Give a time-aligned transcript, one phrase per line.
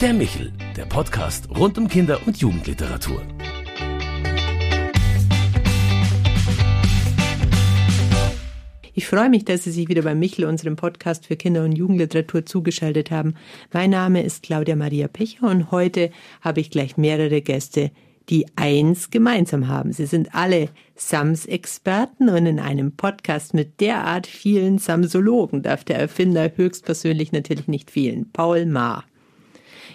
[0.00, 3.20] Der Michel, der Podcast rund um Kinder- und Jugendliteratur.
[8.94, 12.46] Ich freue mich, dass Sie sich wieder bei Michel, unserem Podcast für Kinder- und Jugendliteratur,
[12.46, 13.34] zugeschaltet haben.
[13.72, 16.12] Mein Name ist Claudia Maria Pecher und heute
[16.42, 17.90] habe ich gleich mehrere Gäste,
[18.28, 19.92] die eins gemeinsam haben.
[19.92, 26.52] Sie sind alle Sams-Experten und in einem Podcast mit derart vielen Samsologen darf der Erfinder
[26.54, 28.30] höchstpersönlich natürlich nicht fehlen.
[28.32, 29.07] Paul Maar.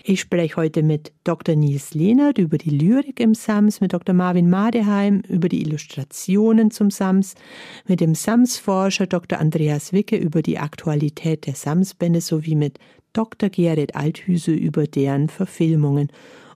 [0.05, 1.55] Ich spreche heute mit Dr.
[1.55, 4.13] Nils Lehnert über die Lyrik im Sams, mit Dr.
[4.13, 7.35] Marvin Madeheim über die Illustrationen zum Sams,
[7.87, 9.39] mit dem Sams-Forscher Dr.
[9.39, 12.79] Andreas Wicke über die Aktualität der Sams-Bände sowie mit
[13.13, 13.49] Dr.
[13.49, 16.09] Gerrit Althüse über deren Verfilmungen.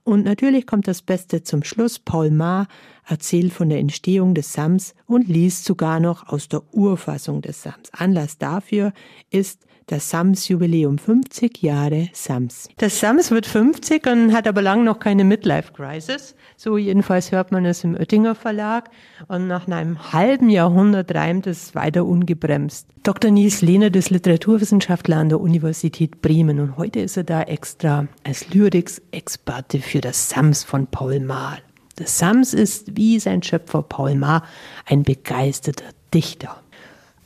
[0.03, 1.99] Und natürlich kommt das Beste zum Schluss.
[1.99, 2.67] Paul Maar
[3.05, 7.93] erzählt von der Entstehung des Sams und liest sogar noch aus der Urfassung des Sams.
[7.93, 8.91] Anlass dafür
[9.29, 12.69] ist das Sams-Jubiläum 50 Jahre Sams.
[12.77, 16.35] Das Sams wird 50 und hat aber lang noch keine Midlife-Crisis.
[16.57, 18.89] So jedenfalls hört man es im Oettinger Verlag.
[19.29, 22.87] Und nach einem halben Jahrhundert reimt es weiter ungebremst.
[23.03, 23.31] Dr.
[23.31, 28.53] Nils Lehner ist Literaturwissenschaftler an der Universität Bremen und heute ist er da extra als
[28.53, 31.59] Lyrics-Experte für das Sams von Paul Maar.
[31.95, 34.43] Das Sams ist, wie sein Schöpfer Paul Maar,
[34.85, 36.61] ein begeisterter Dichter.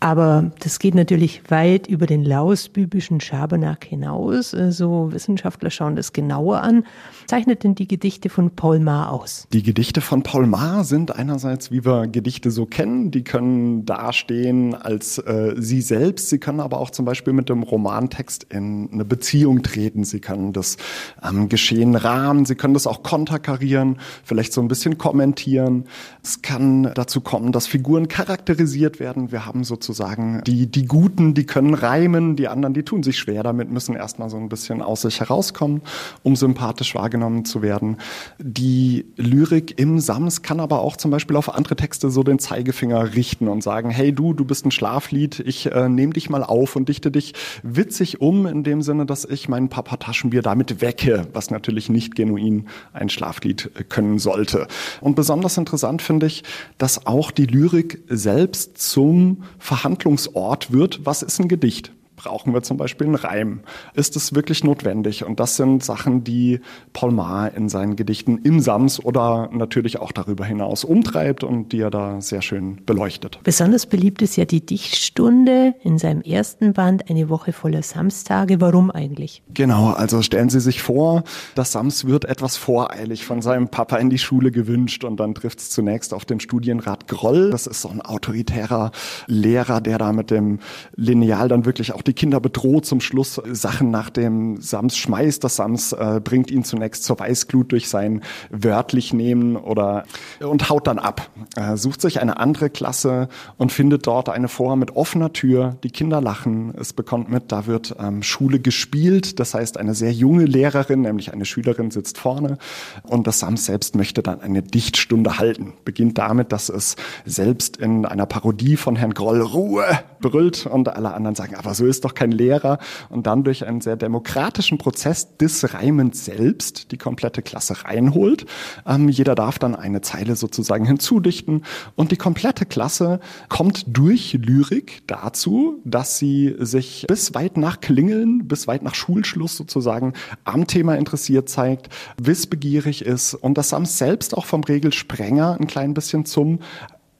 [0.01, 4.55] Aber das geht natürlich weit über den lausbübischen Schabernack hinaus.
[4.55, 6.85] Also Wissenschaftler schauen das genauer an.
[7.31, 9.47] Zeichnet denn die Gedichte von Paul Maar aus?
[9.53, 14.75] Die Gedichte von Paul Maar sind einerseits, wie wir Gedichte so kennen, die können dastehen
[14.75, 16.27] als äh, sie selbst.
[16.27, 20.03] Sie können aber auch zum Beispiel mit dem Romantext in eine Beziehung treten.
[20.03, 20.75] Sie können das
[21.23, 22.43] ähm, Geschehen rahmen.
[22.43, 25.85] Sie können das auch konterkarieren, vielleicht so ein bisschen kommentieren.
[26.21, 29.31] Es kann dazu kommen, dass Figuren charakterisiert werden.
[29.31, 33.41] Wir haben sozusagen die, die Guten, die können reimen, die anderen, die tun sich schwer
[33.41, 35.81] damit, müssen erstmal so ein bisschen aus sich herauskommen,
[36.23, 37.97] um sympathisch wahrgenommen zu werden.
[38.39, 43.13] Die Lyrik im Sams kann aber auch zum Beispiel auf andere Texte so den Zeigefinger
[43.15, 46.75] richten und sagen, hey du, du bist ein Schlaflied, ich äh, nehme dich mal auf
[46.75, 47.33] und dichte dich
[47.63, 52.15] witzig um, in dem Sinne, dass ich mein Papa Taschenbier damit wecke, was natürlich nicht
[52.15, 54.67] genuin ein Schlaflied können sollte.
[54.99, 56.43] Und besonders interessant finde ich,
[56.77, 61.91] dass auch die Lyrik selbst zum Verhandlungsort wird, was ist ein Gedicht?
[62.21, 63.61] Brauchen wir zum Beispiel einen Reim?
[63.95, 65.25] Ist es wirklich notwendig?
[65.25, 66.59] Und das sind Sachen, die
[66.93, 71.79] Paul Maar in seinen Gedichten im Sams oder natürlich auch darüber hinaus umtreibt und die
[71.79, 73.39] er da sehr schön beleuchtet.
[73.43, 78.61] Besonders beliebt ist ja die Dichtstunde in seinem ersten Band, eine Woche voller Samstage.
[78.61, 79.41] Warum eigentlich?
[79.53, 81.23] Genau, also stellen Sie sich vor,
[81.55, 85.59] das Sams wird etwas voreilig von seinem Papa in die Schule gewünscht und dann trifft
[85.59, 87.49] es zunächst auf den Studienrat Groll.
[87.49, 88.91] Das ist so ein autoritärer
[89.25, 90.59] Lehrer, der da mit dem
[90.95, 95.41] Lineal dann wirklich auch die die Kinder bedroht, zum Schluss Sachen nach dem Sams schmeißt.
[95.45, 100.03] Das Sams äh, bringt ihn zunächst zur Weißglut durch sein wörtlich nehmen oder
[100.41, 101.29] und haut dann ab.
[101.55, 105.77] Äh, sucht sich eine andere Klasse und findet dort eine vor mit offener Tür.
[105.83, 106.73] Die Kinder lachen.
[106.77, 109.39] Es bekommt mit, da wird ähm, Schule gespielt.
[109.39, 112.57] Das heißt, eine sehr junge Lehrerin, nämlich eine Schülerin, sitzt vorne
[113.03, 115.75] und das Sams selbst möchte dann eine Dichtstunde halten.
[115.85, 119.85] Beginnt damit, dass es selbst in einer Parodie von Herrn Groll Ruhe
[120.19, 122.79] brüllt und alle anderen sagen, aber so ist ist doch kein Lehrer.
[123.09, 128.45] Und dann durch einen sehr demokratischen Prozess des Reimens selbst die komplette Klasse reinholt.
[128.87, 131.63] Ähm, jeder darf dann eine Zeile sozusagen hinzudichten.
[131.95, 133.19] Und die komplette Klasse
[133.49, 139.55] kommt durch Lyrik dazu, dass sie sich bis weit nach Klingeln, bis weit nach Schulschluss
[139.55, 140.13] sozusagen
[140.43, 145.93] am Thema interessiert zeigt, wissbegierig ist und das Sams selbst auch vom Regelsprenger ein klein
[145.93, 146.59] bisschen zum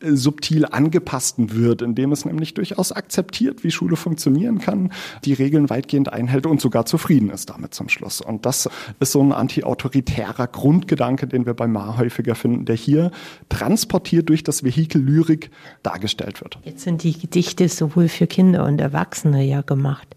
[0.04, 4.92] subtil angepassten wird, indem es nämlich durchaus akzeptiert, wie Schule funktionieren kann,
[5.26, 8.22] die Regeln weitgehend einhält und sogar zufrieden ist damit zum Schluss.
[8.22, 8.70] Und das
[9.00, 13.12] ist so ein antiautoritärer Grundgedanke, den wir bei Ma häufiger finden, der hier
[13.50, 15.52] transportiert durch das Vehikel Lyrik
[15.84, 16.60] dargestellt wird.
[16.64, 20.16] Jetzt sind die Gedichte sowohl für Kinder und Erwachsene ja gemacht.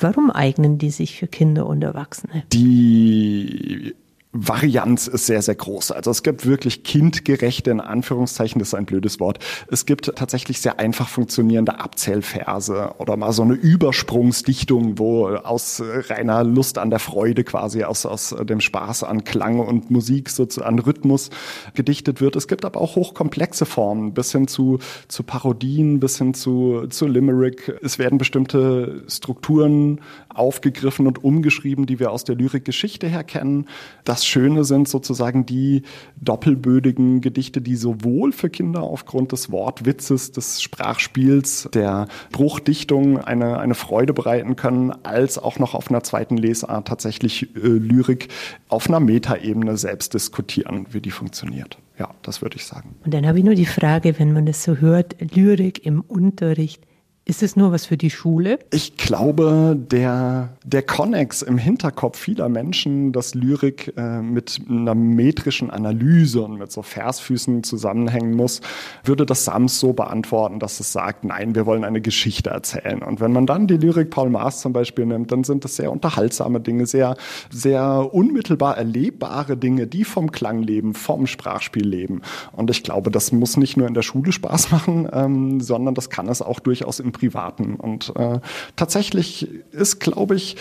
[0.00, 2.44] Warum eignen die sich für Kinder und Erwachsene?
[2.52, 3.94] Die
[4.38, 5.92] Varianz ist sehr, sehr groß.
[5.92, 9.38] Also es gibt wirklich kindgerechte, in Anführungszeichen, das ist ein blödes Wort.
[9.70, 16.44] Es gibt tatsächlich sehr einfach funktionierende Abzählverse oder mal so eine Übersprungsdichtung, wo aus reiner
[16.44, 20.78] Lust an der Freude quasi, aus, aus dem Spaß an Klang und Musik, so an
[20.78, 21.30] Rhythmus
[21.74, 22.36] gedichtet wird.
[22.36, 24.78] Es gibt aber auch hochkomplexe Formen, bis hin zu,
[25.08, 27.78] zu Parodien, bis hin zu, zu Limerick.
[27.82, 30.00] Es werden bestimmte Strukturen
[30.38, 33.66] aufgegriffen und umgeschrieben, die wir aus der Lyrikgeschichte her kennen.
[34.04, 35.82] Das Schöne sind sozusagen die
[36.20, 43.74] doppelbödigen Gedichte, die sowohl für Kinder aufgrund des Wortwitzes, des Sprachspiels, der Bruchdichtung eine, eine
[43.74, 48.28] Freude bereiten können, als auch noch auf einer zweiten Lesart tatsächlich äh, Lyrik
[48.68, 51.78] auf einer Metaebene selbst diskutieren, wie die funktioniert.
[51.98, 52.94] Ja, das würde ich sagen.
[53.04, 56.82] Und dann habe ich nur die Frage, wenn man das so hört, Lyrik im Unterricht.
[57.28, 58.60] Ist es nur was für die Schule?
[58.70, 65.72] Ich glaube, der, der Konnex im Hinterkopf vieler Menschen, dass Lyrik äh, mit einer metrischen
[65.72, 68.60] Analyse und mit so Versfüßen zusammenhängen muss,
[69.02, 73.02] würde das Sams so beantworten, dass es sagt, nein, wir wollen eine Geschichte erzählen.
[73.02, 75.90] Und wenn man dann die Lyrik Paul Maas zum Beispiel nimmt, dann sind das sehr
[75.90, 77.16] unterhaltsame Dinge, sehr,
[77.50, 82.22] sehr unmittelbar erlebbare Dinge, die vom Klang leben, vom Sprachspiel leben.
[82.52, 86.08] Und ich glaube, das muss nicht nur in der Schule Spaß machen, ähm, sondern das
[86.08, 87.76] kann es auch durchaus im Privaten.
[87.76, 88.40] Und äh,
[88.76, 90.56] tatsächlich ist, glaube ich,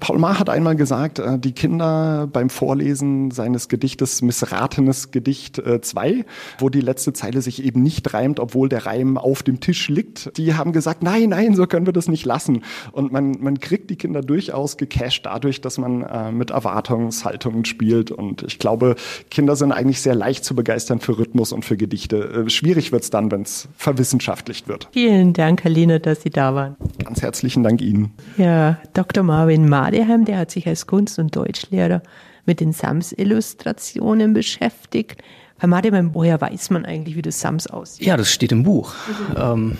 [0.00, 6.10] Paul Maar hat einmal gesagt, äh, die Kinder beim Vorlesen seines Gedichtes Missratenes Gedicht 2,
[6.10, 6.24] äh,
[6.58, 10.36] wo die letzte Zeile sich eben nicht reimt, obwohl der Reim auf dem Tisch liegt,
[10.36, 12.64] die haben gesagt, nein, nein, so können wir das nicht lassen.
[12.92, 18.10] Und man, man kriegt die Kinder durchaus gecasht dadurch, dass man mit Erwartungshaltungen spielt.
[18.10, 18.96] Und ich glaube,
[19.30, 22.44] Kinder sind eigentlich sehr leicht zu begeistern für Rhythmus und für Gedichte.
[22.48, 24.88] Schwierig wird es dann, wenn es verwissenschaftlicht wird.
[24.92, 26.76] Vielen Dank, Herr Lehner, dass Sie da waren.
[27.02, 28.12] Ganz herzlichen Dank Ihnen.
[28.36, 29.22] Ja, Dr.
[29.22, 32.02] Maar Marvin Madeheim, der hat sich als Kunst- und Deutschlehrer
[32.46, 35.22] mit den Sams-Illustrationen beschäftigt.
[35.58, 38.04] Herr Madeheim, woher weiß man eigentlich, wie das Sams aussieht?
[38.04, 38.92] Ja, das steht im Buch.
[39.36, 39.76] Ähm,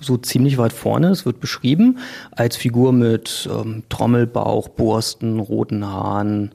[0.00, 1.10] so ziemlich weit vorne.
[1.10, 1.98] Es wird beschrieben
[2.30, 6.52] als Figur mit ähm, Trommelbauch, Borsten, roten Haaren,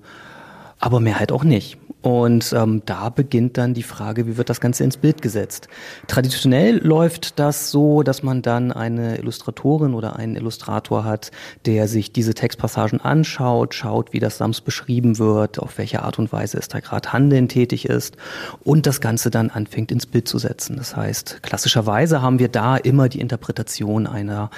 [0.80, 1.78] aber mehr halt auch nicht.
[2.08, 5.68] Und ähm, da beginnt dann die Frage, wie wird das Ganze ins Bild gesetzt?
[6.08, 11.32] Traditionell läuft das so, dass man dann eine Illustratorin oder einen Illustrator hat,
[11.66, 16.32] der sich diese Textpassagen anschaut, schaut, wie das Sams beschrieben wird, auf welche Art und
[16.32, 18.16] Weise es da gerade handeln tätig ist
[18.64, 20.78] und das Ganze dann anfängt ins Bild zu setzen.
[20.78, 24.50] Das heißt, klassischerweise haben wir da immer die Interpretation einer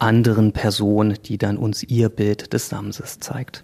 [0.00, 3.62] anderen Person, die dann uns ihr Bild des Samses zeigt.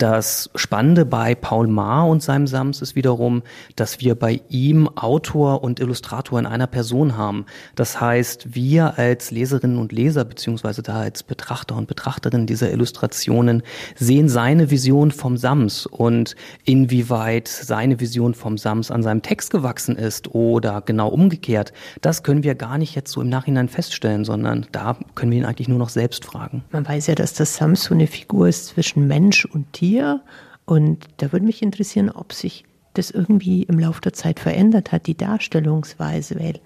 [0.00, 3.42] Das Spannende bei Paul Maar und seinem Sams ist wiederum,
[3.76, 7.44] dass wir bei ihm Autor und Illustrator in einer Person haben.
[7.74, 13.62] Das heißt, wir als Leserinnen und Leser beziehungsweise da als Betrachter und Betrachterinnen dieser Illustrationen
[13.94, 19.96] sehen seine Vision vom Sams und inwieweit seine Vision vom Sams an seinem Text gewachsen
[19.96, 21.74] ist oder genau umgekehrt.
[22.00, 25.44] Das können wir gar nicht jetzt so im Nachhinein feststellen, sondern da können wir ihn
[25.44, 26.64] eigentlich nur noch selbst fragen.
[26.72, 30.22] Man weiß ja, dass das Sams so eine Figur ist zwischen Mensch und Tier hier.
[30.64, 32.64] Und da würde mich interessieren, ob sich
[32.94, 36.60] das irgendwie im Laufe der Zeit verändert hat, die Darstellungsweise, weil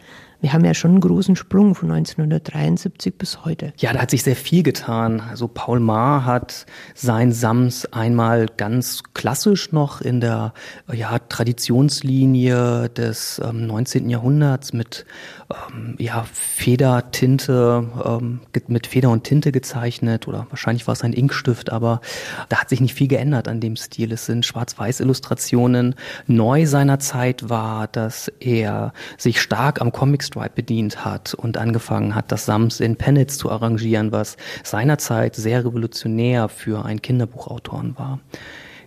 [0.45, 3.73] wir haben ja schon einen großen Sprung von 1973 bis heute.
[3.79, 5.23] Ja, da hat sich sehr viel getan.
[5.23, 10.53] Also Paul Maar hat sein Sams einmal ganz klassisch noch in der
[10.93, 14.11] ja, Traditionslinie des ähm, 19.
[14.11, 15.07] Jahrhunderts mit
[15.51, 21.73] ähm, ja, Federtinte, ähm, mit Feder und Tinte gezeichnet oder wahrscheinlich war es ein Inkstift,
[21.73, 22.03] aber
[22.51, 24.13] da hat sich nicht viel geändert an dem Stil.
[24.13, 25.95] Es sind Schwarz-Weiß-Illustrationen.
[26.27, 32.15] Neu seiner Zeit war, dass er sich stark am Comic Stripe bedient hat und angefangen
[32.17, 38.19] hat, das Sams in Pennets zu arrangieren, was seinerzeit sehr revolutionär für einen Kinderbuchautoren war.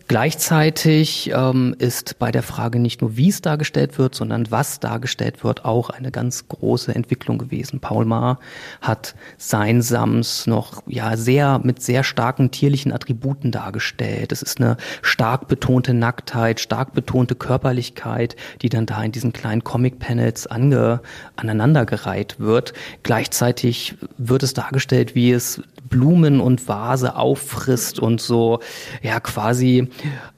[0.07, 5.43] Gleichzeitig ähm, ist bei der Frage nicht nur, wie es dargestellt wird, sondern was dargestellt
[5.43, 7.81] wird, auch eine ganz große Entwicklung gewesen.
[7.81, 8.39] Paul Maar
[8.79, 14.31] hat sein Sams noch ja sehr mit sehr starken tierlichen Attributen dargestellt.
[14.31, 19.65] Es ist eine stark betonte Nacktheit, stark betonte Körperlichkeit, die dann da in diesen kleinen
[19.65, 22.73] Comic-Panels aneinandergereiht wird.
[23.03, 28.59] Gleichzeitig wird es dargestellt, wie es Blumen und Vase auffrisst und so
[29.01, 29.89] ja quasi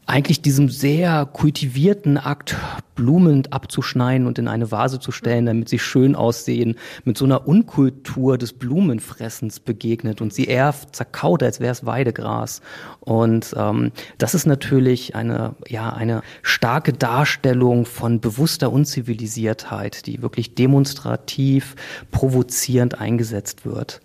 [0.10, 2.56] eigentlich diesem sehr kultivierten Akt,
[2.96, 7.48] Blumen abzuschneiden und in eine Vase zu stellen, damit sie schön aussehen, mit so einer
[7.48, 12.62] Unkultur des Blumenfressens begegnet und sie eher zerkaut, als wäre es Weidegras.
[13.01, 20.56] Und ähm, das ist natürlich eine, ja, eine starke Darstellung von bewusster Unzivilisiertheit, die wirklich
[20.56, 21.75] demonstrativ,
[22.10, 24.01] provozierend eingesetzt wird.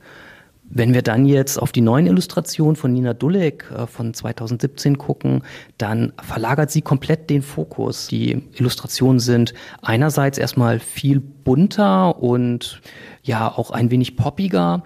[0.71, 5.43] Wenn wir dann jetzt auf die neuen Illustrationen von Nina Dulek äh, von 2017 gucken,
[5.79, 8.09] dann verlagert sie komplett den Fokus.
[8.09, 12.81] Die Illustrationen sind einerseits erstmal viel bunter und
[13.23, 14.83] ja auch ein wenig poppiger.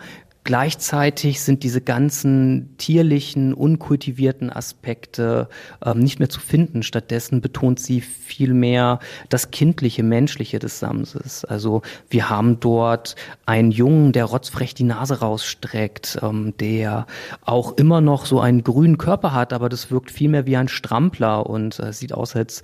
[0.49, 5.50] Gleichzeitig sind diese ganzen tierlichen, unkultivierten Aspekte
[5.85, 6.83] ähm, nicht mehr zu finden.
[6.83, 11.45] Stattdessen betont sie viel mehr das kindliche, menschliche des Samses.
[11.45, 13.14] Also wir haben dort
[13.45, 17.07] einen Jungen, der rotzfrech die Nase rausstreckt, ähm, der
[17.43, 20.69] auch immer noch so einen grünen Körper hat, aber das wirkt viel mehr wie ein
[20.69, 22.62] Strampler und äh, sieht aus, als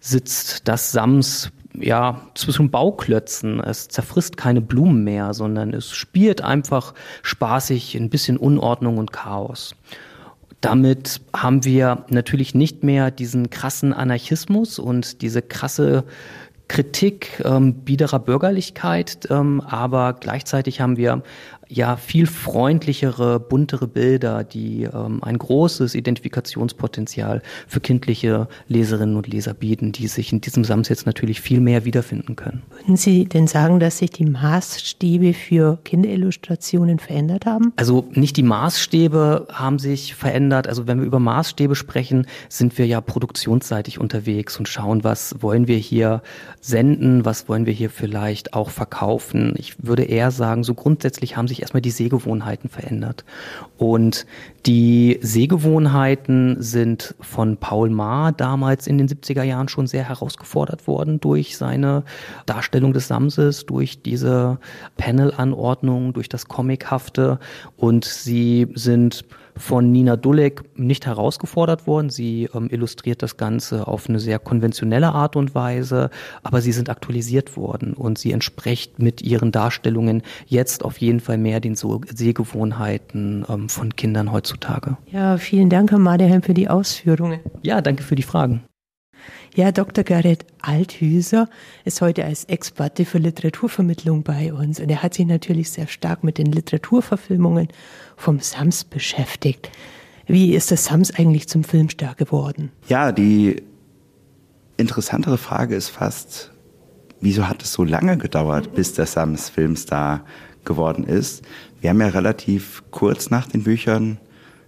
[0.00, 3.60] sitzt das Sams ja, zwischen Bauklötzen.
[3.60, 9.74] Es zerfrisst keine Blumen mehr, sondern es spielt einfach spaßig ein bisschen Unordnung und Chaos.
[10.60, 16.04] Damit haben wir natürlich nicht mehr diesen krassen Anarchismus und diese krasse
[16.68, 21.22] Kritik ähm, biederer Bürgerlichkeit, ähm, aber gleichzeitig haben wir
[21.68, 29.54] ja viel freundlichere, buntere Bilder, die ähm, ein großes Identifikationspotenzial für kindliche Leserinnen und Leser
[29.54, 32.62] bieten, die sich in diesem Sams jetzt natürlich viel mehr wiederfinden können.
[32.70, 37.72] Würden Sie denn sagen, dass sich die Maßstäbe für Kinderillustrationen verändert haben?
[37.76, 40.68] Also nicht die Maßstäbe haben sich verändert.
[40.68, 45.66] Also wenn wir über Maßstäbe sprechen, sind wir ja produktionsseitig unterwegs und schauen, was wollen
[45.66, 46.22] wir hier
[46.60, 49.54] senden, was wollen wir hier vielleicht auch verkaufen.
[49.56, 53.24] Ich würde eher sagen, so grundsätzlich haben sich sich erstmal die Sehgewohnheiten verändert.
[53.78, 54.26] Und
[54.66, 61.20] die Sehgewohnheiten sind von Paul Maar damals in den 70er Jahren schon sehr herausgefordert worden
[61.20, 62.04] durch seine
[62.44, 64.58] Darstellung des Samses, durch diese
[64.96, 67.38] Panel-Anordnung, durch das Comichafte.
[67.76, 69.24] Und sie sind
[69.56, 72.10] von Nina Dulek nicht herausgefordert worden.
[72.10, 76.10] Sie ähm, illustriert das Ganze auf eine sehr konventionelle Art und Weise,
[76.42, 81.38] aber sie sind aktualisiert worden und sie entspricht mit ihren Darstellungen jetzt auf jeden Fall
[81.38, 84.96] mehr den so Sehgewohnheiten ähm, von Kindern heutzutage.
[85.10, 87.40] Ja, vielen Dank, Herr Madehelm, für die Ausführungen.
[87.62, 88.62] Ja, danke für die Fragen.
[89.56, 90.04] Ja, Dr.
[90.04, 91.48] Gerrit Althüser
[91.86, 96.22] ist heute als Experte für Literaturvermittlung bei uns und er hat sich natürlich sehr stark
[96.22, 97.68] mit den Literaturverfilmungen
[98.18, 99.70] vom Sams beschäftigt.
[100.26, 102.70] Wie ist das Sams eigentlich zum Filmstar geworden?
[102.88, 103.62] Ja, die
[104.76, 106.52] interessantere Frage ist fast,
[107.22, 110.26] wieso hat es so lange gedauert, bis der Sams Filmstar
[110.66, 111.42] geworden ist?
[111.80, 114.18] Wir haben ja relativ kurz nach den Büchern,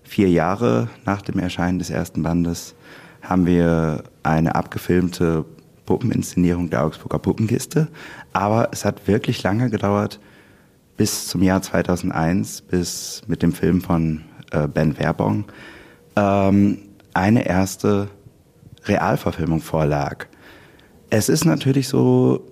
[0.03, 2.75] vier Jahre nach dem Erscheinen des ersten Bandes,
[3.21, 5.45] haben wir eine abgefilmte
[5.87, 7.89] Puppeninszenierung der Augsburger Puppenkiste.
[8.33, 10.21] Aber es hat wirklich lange gedauert,
[10.97, 15.45] bis zum Jahr 2001, bis mit dem Film von äh, Ben Werbong,
[16.17, 16.79] ähm,
[17.15, 18.09] eine erste
[18.85, 20.27] Realverfilmung vorlag.
[21.11, 22.45] Es ist natürlich so,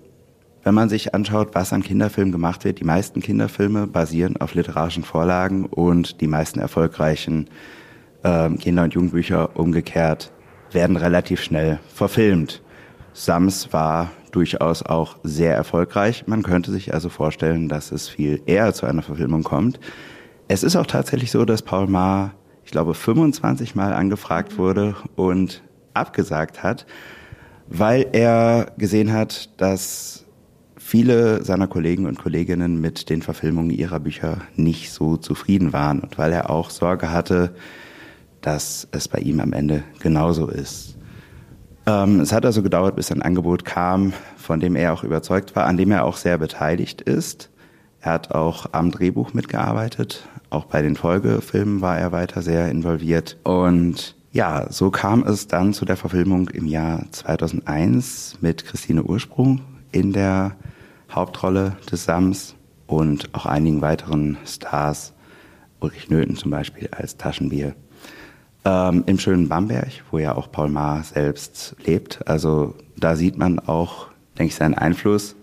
[0.62, 5.04] wenn man sich anschaut, was an Kinderfilmen gemacht wird, die meisten Kinderfilme basieren auf literarischen
[5.04, 7.48] Vorlagen und die meisten erfolgreichen
[8.22, 10.32] äh, Kinder- und Jugendbücher umgekehrt
[10.76, 12.62] werden relativ schnell verfilmt.
[13.14, 16.24] Sams war durchaus auch sehr erfolgreich.
[16.26, 19.80] Man könnte sich also vorstellen, dass es viel eher zu einer Verfilmung kommt.
[20.48, 25.62] Es ist auch tatsächlich so, dass Paul Maar, ich glaube, 25 Mal angefragt wurde und
[25.94, 26.86] abgesagt hat,
[27.68, 30.26] weil er gesehen hat, dass
[30.76, 36.18] viele seiner Kollegen und Kolleginnen mit den Verfilmungen ihrer Bücher nicht so zufrieden waren und
[36.18, 37.54] weil er auch Sorge hatte,
[38.46, 40.96] dass es bei ihm am Ende genauso ist.
[41.84, 45.66] Ähm, es hat also gedauert, bis ein Angebot kam, von dem er auch überzeugt war,
[45.66, 47.50] an dem er auch sehr beteiligt ist.
[48.00, 53.36] Er hat auch am Drehbuch mitgearbeitet, auch bei den Folgefilmen war er weiter sehr involviert.
[53.42, 59.60] Und ja, so kam es dann zu der Verfilmung im Jahr 2001 mit Christine Ursprung
[59.90, 60.54] in der
[61.10, 62.54] Hauptrolle des Sams
[62.86, 65.14] und auch einigen weiteren Stars,
[65.80, 67.74] Ulrich Nöthen zum Beispiel als Taschenbier
[68.66, 72.26] ähm, im schönen Bamberg, wo ja auch Paul Maar selbst lebt.
[72.26, 75.36] Also da sieht man auch, denke ich, seinen Einfluss.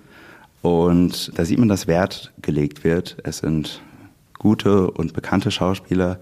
[0.62, 3.18] Und da sieht man, dass Wert gelegt wird.
[3.24, 3.82] Es sind
[4.38, 6.20] gute und bekannte Schauspieler.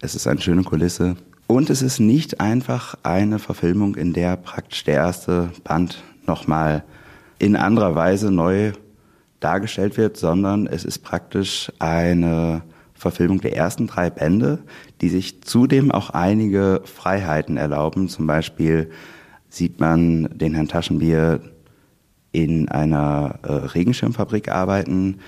[0.00, 1.16] Es ist eine schöne Kulisse.
[1.46, 6.84] Und es ist nicht einfach eine Verfilmung, in der praktisch der erste Band nochmal
[7.38, 8.72] in anderer Weise neu
[9.40, 12.62] dargestellt wird, sondern es ist praktisch eine
[13.02, 14.60] Verfilmung der ersten drei Bände,
[15.00, 18.08] die sich zudem auch einige Freiheiten erlauben.
[18.08, 18.90] Zum Beispiel
[19.48, 21.40] sieht man den Herrn Taschenbier
[22.30, 25.18] in einer äh, Regenschirmfabrik arbeiten.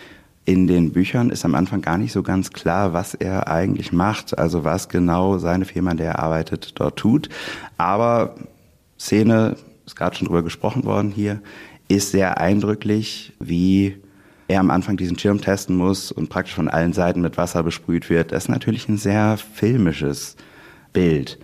[0.47, 4.39] In den Büchern ist am Anfang gar nicht so ganz klar, was er eigentlich macht,
[4.39, 7.29] also was genau seine Firma, in der er arbeitet, dort tut.
[7.77, 8.37] Aber
[8.99, 11.41] Szene, ist gerade schon drüber gesprochen worden hier,
[11.89, 13.97] ist sehr eindrücklich, wie
[14.49, 18.11] er am Anfang diesen Schirm testen muss und praktisch von allen Seiten mit Wasser besprüht
[18.11, 20.37] wird, das ist natürlich ein sehr filmisches
[20.93, 21.39] Bild.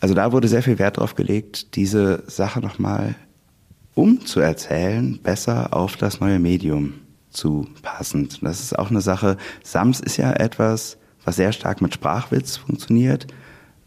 [0.00, 3.14] Also da wurde sehr viel Wert drauf gelegt, diese Sache nochmal
[3.94, 6.94] umzuerzählen, besser auf das neue Medium
[7.30, 8.42] zu passend.
[8.42, 9.36] Das ist auch eine Sache.
[9.62, 13.26] Sams ist ja etwas, was sehr stark mit Sprachwitz funktioniert,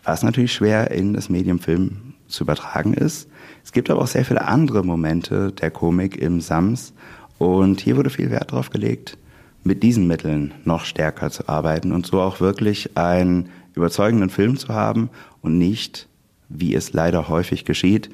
[0.04, 3.30] was natürlich schwer in das Medium Film zu übertragen ist.
[3.64, 6.94] Es gibt aber auch sehr viele andere Momente der Komik im Sams
[7.38, 9.18] und hier wurde viel Wert darauf gelegt,
[9.64, 14.70] mit diesen Mitteln noch stärker zu arbeiten und so auch wirklich einen überzeugenden Film zu
[14.70, 15.10] haben
[15.42, 16.08] und nicht,
[16.50, 18.10] wie es leider häufig geschieht,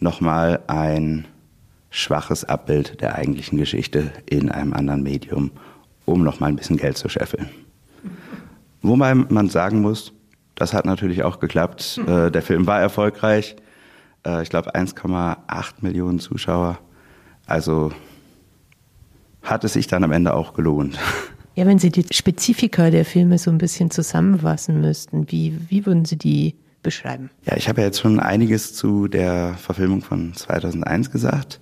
[0.00, 1.26] nochmal ein
[1.90, 5.52] schwaches Abbild der eigentlichen Geschichte in einem anderen Medium,
[6.04, 7.48] um nochmal ein bisschen Geld zu scheffeln.
[8.82, 10.12] Wobei man sagen muss,
[10.56, 12.00] das hat natürlich auch geklappt.
[12.06, 13.56] Äh, der Film war erfolgreich.
[14.26, 16.78] Äh, ich glaube 1,8 Millionen Zuschauer.
[17.46, 17.92] Also
[19.44, 20.98] hat es sich dann am Ende auch gelohnt.
[21.54, 26.04] Ja, wenn Sie die Spezifika der Filme so ein bisschen zusammenfassen müssten, wie, wie würden
[26.04, 27.30] Sie die beschreiben?
[27.44, 31.60] Ja, ich habe ja jetzt schon einiges zu der Verfilmung von 2001 gesagt.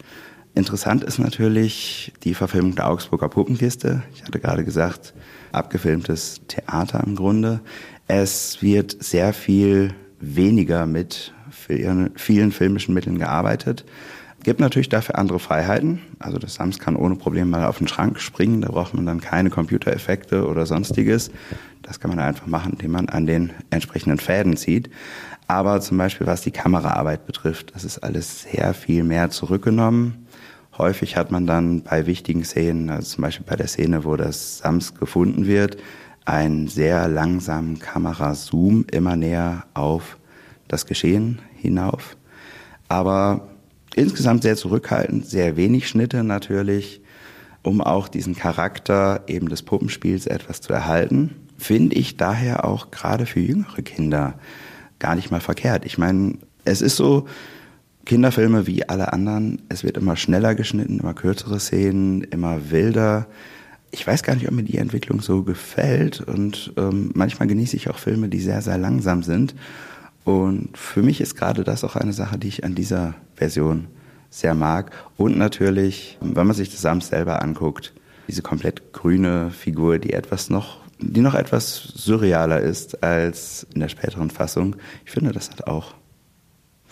[0.55, 4.03] Interessant ist natürlich die Verfilmung der Augsburger Puppenkiste.
[4.15, 5.15] Ich hatte gerade gesagt,
[5.53, 7.61] abgefilmtes Theater im Grunde.
[8.07, 13.85] Es wird sehr viel weniger mit vielen filmischen Mitteln gearbeitet.
[14.45, 16.01] Gibt natürlich dafür andere Freiheiten.
[16.19, 18.61] Also das Sams kann ohne Probleme mal auf den Schrank springen.
[18.61, 21.31] Da braucht man dann keine Computereffekte oder sonstiges.
[21.83, 24.91] Das kann man einfach machen, indem man an den entsprechenden Fäden zieht.
[25.47, 30.27] Aber zum Beispiel was die Kameraarbeit betrifft, das ist alles sehr viel mehr zurückgenommen.
[30.77, 34.59] Häufig hat man dann bei wichtigen Szenen, also zum Beispiel bei der Szene, wo das
[34.59, 35.77] Sams gefunden wird,
[36.25, 40.17] einen sehr langsamen Kamerazoom immer näher auf
[40.69, 42.17] das Geschehen hinauf.
[42.89, 43.52] Aber
[43.95, 47.01] insgesamt sehr zurückhaltend, sehr wenig Schnitte natürlich,
[47.63, 51.37] um auch diesen Charakter eben des Puppenspiels etwas zu erhalten.
[51.59, 54.35] Finde ich daher auch gerade für jüngere Kinder
[54.99, 55.85] gar nicht mal verkehrt.
[55.85, 57.27] Ich meine, es ist so,
[58.05, 63.29] Kinderfilme wie alle anderen, es wird immer schneller geschnitten, immer kürzere Szenen, immer wilder.
[63.91, 67.91] Ich weiß gar nicht, ob mir die Entwicklung so gefällt und ähm, manchmal genieße ich
[67.91, 69.55] auch Filme, die sehr, sehr langsam sind.
[70.25, 73.89] Und für mich ist gerade das auch eine Sache, die ich an dieser Version
[74.31, 74.93] sehr mag.
[75.17, 77.93] Und natürlich, wenn man sich das Sams selber anguckt,
[78.29, 83.89] diese komplett grüne Figur, die etwas noch, die noch etwas surrealer ist als in der
[83.89, 84.77] späteren Fassung.
[85.05, 85.95] Ich finde, das hat auch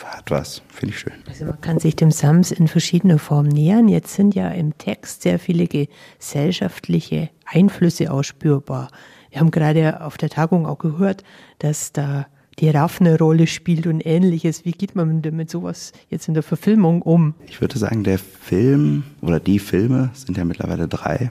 [0.05, 1.13] hat was, finde ich schön.
[1.29, 3.89] Also man kann sich dem Sams in verschiedene Formen nähern.
[3.89, 8.89] Jetzt sind ja im Text sehr viele gesellschaftliche Einflüsse ausspürbar.
[9.31, 11.23] Wir haben gerade auf der Tagung auch gehört,
[11.59, 12.27] dass da
[12.59, 14.65] die Raff eine Rolle spielt und ähnliches.
[14.65, 17.35] Wie geht man mit sowas jetzt in der Verfilmung um?
[17.47, 21.31] Ich würde sagen, der Film oder die Filme sind ja mittlerweile drei,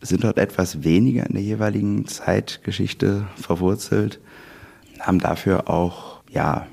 [0.00, 4.18] sind dort etwas weniger in der jeweiligen Zeitgeschichte verwurzelt,
[4.98, 6.66] haben dafür auch, ja,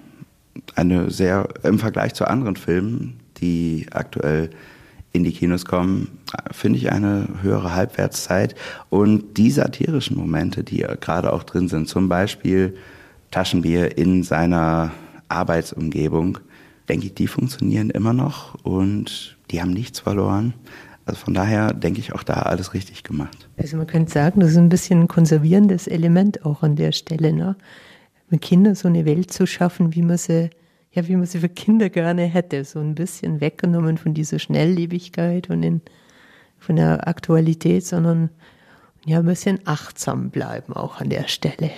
[0.75, 4.49] eine sehr, im Vergleich zu anderen Filmen, die aktuell
[5.13, 6.19] in die Kinos kommen,
[6.51, 8.55] finde ich eine höhere Halbwertszeit.
[8.89, 12.75] Und die satirischen Momente, die gerade auch drin sind, zum Beispiel
[13.31, 14.91] Taschenbier in seiner
[15.29, 16.39] Arbeitsumgebung,
[16.89, 20.53] denke ich, die funktionieren immer noch und die haben nichts verloren.
[21.05, 23.47] Also von daher denke ich auch da alles richtig gemacht.
[23.57, 27.31] Also man könnte sagen, das ist ein bisschen ein konservierendes Element auch an der Stelle,
[27.31, 27.55] ne?
[28.29, 30.49] Mit Kindern so eine Welt zu schaffen, wie man sie,
[30.91, 32.65] ja, wie man sie für Kinder gerne hätte.
[32.65, 35.81] So ein bisschen weggenommen von dieser Schnelllebigkeit und in,
[36.57, 38.29] von der Aktualität, sondern
[39.07, 41.71] ja, ein bisschen achtsam bleiben auch an der Stelle.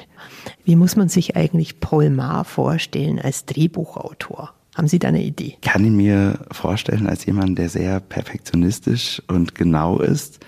[0.65, 4.51] Wie muss man sich eigentlich Paul Maar vorstellen als Drehbuchautor?
[4.75, 5.55] Haben Sie da eine Idee?
[5.61, 10.43] Ich kann ihn mir vorstellen als jemand, der sehr perfektionistisch und genau ist.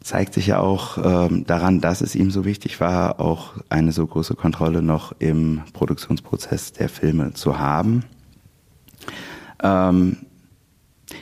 [0.00, 4.06] Zeigt sich ja auch ähm, daran, dass es ihm so wichtig war, auch eine so
[4.06, 8.04] große Kontrolle noch im Produktionsprozess der Filme zu haben.
[9.60, 10.18] Ähm,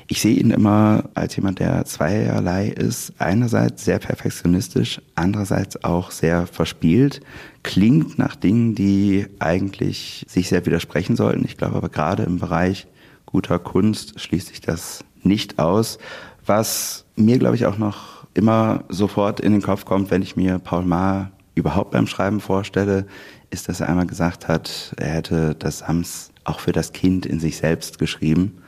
[0.06, 3.12] ich sehe ihn immer als jemand, der zweierlei ist.
[3.18, 7.20] Einerseits sehr perfektionistisch, andererseits auch sehr verspielt.
[7.62, 11.44] Klingt nach Dingen, die eigentlich sich sehr widersprechen sollten.
[11.44, 12.86] Ich glaube aber gerade im Bereich
[13.26, 15.98] guter Kunst schließt sich das nicht aus.
[16.44, 20.58] Was mir, glaube ich, auch noch immer sofort in den Kopf kommt, wenn ich mir
[20.58, 23.06] Paul Maar überhaupt beim Schreiben vorstelle,
[23.50, 27.40] ist, dass er einmal gesagt hat, er hätte das Sams auch für das Kind in
[27.40, 28.62] sich selbst geschrieben.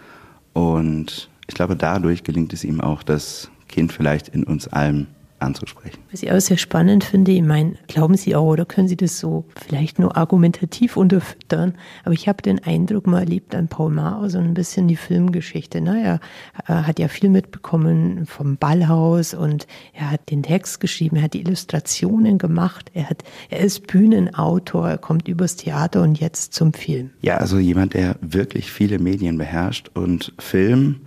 [0.52, 5.06] Und ich glaube, dadurch gelingt es ihm auch, das Kind vielleicht in uns allen
[5.42, 5.98] anzusprechen.
[6.10, 9.18] Was ich auch sehr spannend finde, ich meine, glauben Sie auch oder können Sie das
[9.18, 11.74] so vielleicht nur argumentativ unterfüttern,
[12.04, 15.80] aber ich habe den Eindruck mal erlebt an Paul Mauer so ein bisschen die Filmgeschichte.
[15.80, 16.20] Naja,
[16.66, 21.34] er hat ja viel mitbekommen vom Ballhaus und er hat den Text geschrieben, er hat
[21.34, 26.72] die Illustrationen gemacht, er hat, er ist Bühnenautor, er kommt übers Theater und jetzt zum
[26.72, 27.10] Film.
[27.20, 31.02] Ja, also jemand, der wirklich viele Medien beherrscht und Film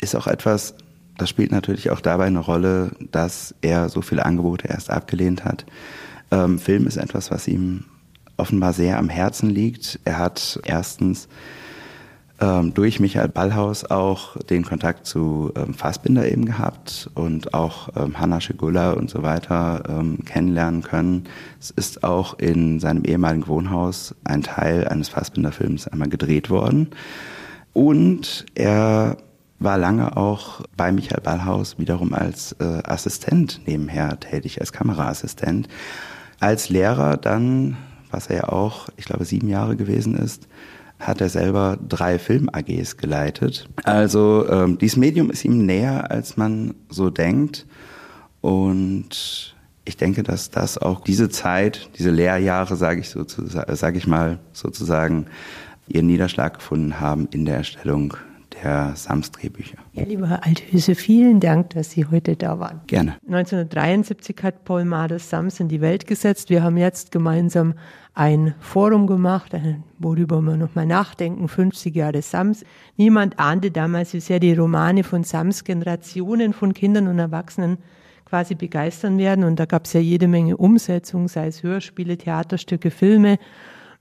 [0.00, 0.74] ist auch etwas,
[1.22, 5.64] das spielt natürlich auch dabei eine Rolle, dass er so viele Angebote erst abgelehnt hat.
[6.32, 7.84] Ähm, Film ist etwas, was ihm
[8.36, 10.00] offenbar sehr am Herzen liegt.
[10.04, 11.28] Er hat erstens
[12.40, 18.18] ähm, durch Michael Ballhaus auch den Kontakt zu ähm, Fassbinder eben gehabt und auch ähm,
[18.18, 21.28] Hanna Schigula und so weiter ähm, kennenlernen können.
[21.60, 26.90] Es ist auch in seinem ehemaligen Wohnhaus ein Teil eines Fassbinder-Films einmal gedreht worden.
[27.74, 29.18] Und er
[29.64, 35.68] war lange auch bei Michael Ballhaus wiederum als äh, Assistent nebenher tätig, als Kameraassistent.
[36.40, 37.76] Als Lehrer dann,
[38.10, 40.48] was er ja auch, ich glaube, sieben Jahre gewesen ist,
[40.98, 43.68] hat er selber drei Film-AGs geleitet.
[43.84, 47.66] Also ähm, dieses Medium ist ihm näher, als man so denkt.
[48.40, 54.38] Und ich denke, dass das auch diese Zeit, diese Lehrjahre, sage ich, sag ich mal
[54.52, 55.26] sozusagen,
[55.88, 58.14] ihren Niederschlag gefunden haben in der Erstellung
[58.62, 59.78] der Sams-Drehbücher.
[59.92, 62.80] Ja, lieber Herr Althöse, vielen Dank, dass Sie heute da waren.
[62.86, 63.16] Gerne.
[63.26, 66.50] 1973 hat Paul Mades Sams in die Welt gesetzt.
[66.50, 67.74] Wir haben jetzt gemeinsam
[68.14, 69.52] ein Forum gemacht,
[69.98, 72.64] worüber wir nochmal nachdenken, 50 Jahre Sams.
[72.96, 77.78] Niemand ahnte damals, wie sehr die Romane von Sams Generationen von Kindern und Erwachsenen
[78.26, 79.44] quasi begeistern werden.
[79.44, 83.38] Und da gab es ja jede Menge Umsetzungen, sei es Hörspiele, Theaterstücke, Filme.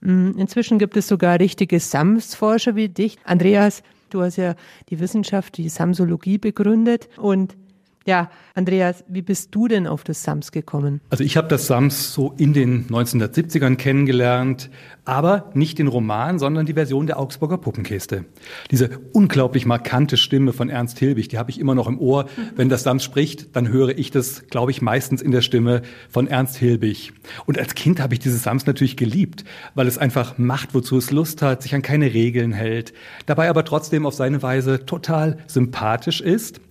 [0.01, 3.17] Mm, inzwischen gibt es sogar richtige Sams-Forscher wie dich.
[3.23, 4.55] Andreas, du hast ja
[4.89, 7.09] die Wissenschaft, die Samsologie begründet.
[7.17, 7.57] Und
[8.05, 11.01] ja, Andreas, wie bist du denn auf das SAMS gekommen?
[11.11, 14.71] Also ich habe das SAMS so in den 1970ern kennengelernt,
[15.05, 18.25] aber nicht den Roman, sondern die Version der Augsburger Puppenkiste.
[18.71, 22.25] Diese unglaublich markante Stimme von Ernst Hilbig, die habe ich immer noch im Ohr.
[22.55, 26.27] Wenn das SAMS spricht, dann höre ich das, glaube ich, meistens in der Stimme von
[26.27, 27.13] Ernst Hilbig.
[27.45, 29.43] Und als Kind habe ich dieses SAMS natürlich geliebt,
[29.75, 32.93] weil es einfach macht, wozu es Lust hat, sich an keine Regeln hält,
[33.27, 36.61] dabei aber trotzdem auf seine Weise total sympathisch ist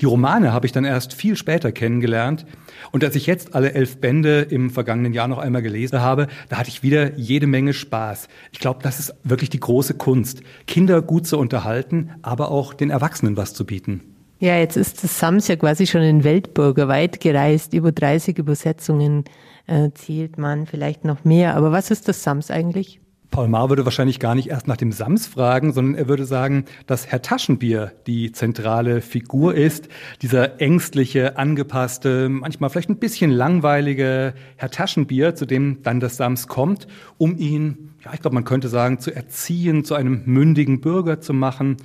[0.00, 2.46] die Romane habe ich dann erst viel später kennengelernt.
[2.92, 6.58] Und als ich jetzt alle elf Bände im vergangenen Jahr noch einmal gelesen habe, da
[6.58, 8.28] hatte ich wieder jede Menge Spaß.
[8.52, 12.90] Ich glaube, das ist wirklich die große Kunst, Kinder gut zu unterhalten, aber auch den
[12.90, 14.02] Erwachsenen was zu bieten.
[14.38, 17.74] Ja, jetzt ist das Sams ja quasi schon in Weltbürger weit gereist.
[17.74, 19.24] Über 30 Übersetzungen
[19.66, 21.56] äh, zählt man, vielleicht noch mehr.
[21.56, 23.00] Aber was ist das Sams eigentlich?
[23.30, 26.64] Paul Maar würde wahrscheinlich gar nicht erst nach dem Sams fragen, sondern er würde sagen,
[26.86, 29.88] dass Herr Taschenbier die zentrale Figur ist.
[30.20, 36.48] Dieser ängstliche, angepasste, manchmal vielleicht ein bisschen langweilige Herr Taschenbier, zu dem dann das Sams
[36.48, 36.88] kommt,
[37.18, 41.32] um ihn, ja, ich glaube, man könnte sagen, zu erziehen, zu einem mündigen Bürger zu
[41.32, 41.76] machen.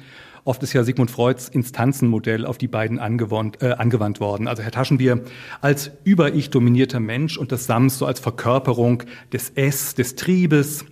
[0.46, 4.48] Oft ist ja Sigmund Freuds Instanzenmodell auf die beiden angewandt, äh, angewandt worden.
[4.48, 5.24] Also Herr Taschenbier
[5.60, 9.02] als über Ich dominierter Mensch und das Sams so als Verkörperung
[9.34, 10.86] des S, des Triebes.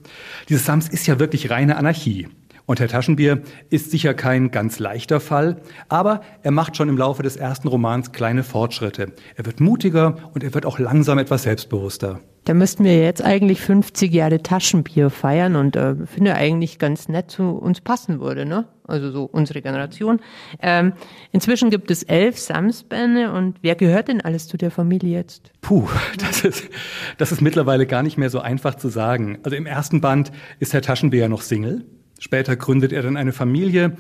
[0.50, 2.30] Dieses Sams ist ja wirklich reine Anarchie.
[2.66, 5.58] Und Herr Taschenbier ist sicher kein ganz leichter Fall,
[5.90, 9.12] aber er macht schon im Laufe des ersten Romans kleine Fortschritte.
[9.36, 12.22] Er wird mutiger und er wird auch langsam etwas selbstbewusster.
[12.46, 17.32] Da müssten wir jetzt eigentlich 50 Jahre Taschenbier feiern und äh, finde eigentlich ganz nett
[17.32, 18.66] zu uns passen würde, ne?
[18.86, 20.20] Also so unsere Generation.
[20.62, 20.92] Ähm,
[21.32, 25.52] inzwischen gibt es elf Samsbände und wer gehört denn alles zu der Familie jetzt?
[25.62, 26.70] Puh, das ist,
[27.18, 29.40] das ist mittlerweile gar nicht mehr so einfach zu sagen.
[29.44, 31.86] Also im ersten Band ist Herr Taschenbier ja noch Single.
[32.24, 33.98] Später gründet er dann eine Familie.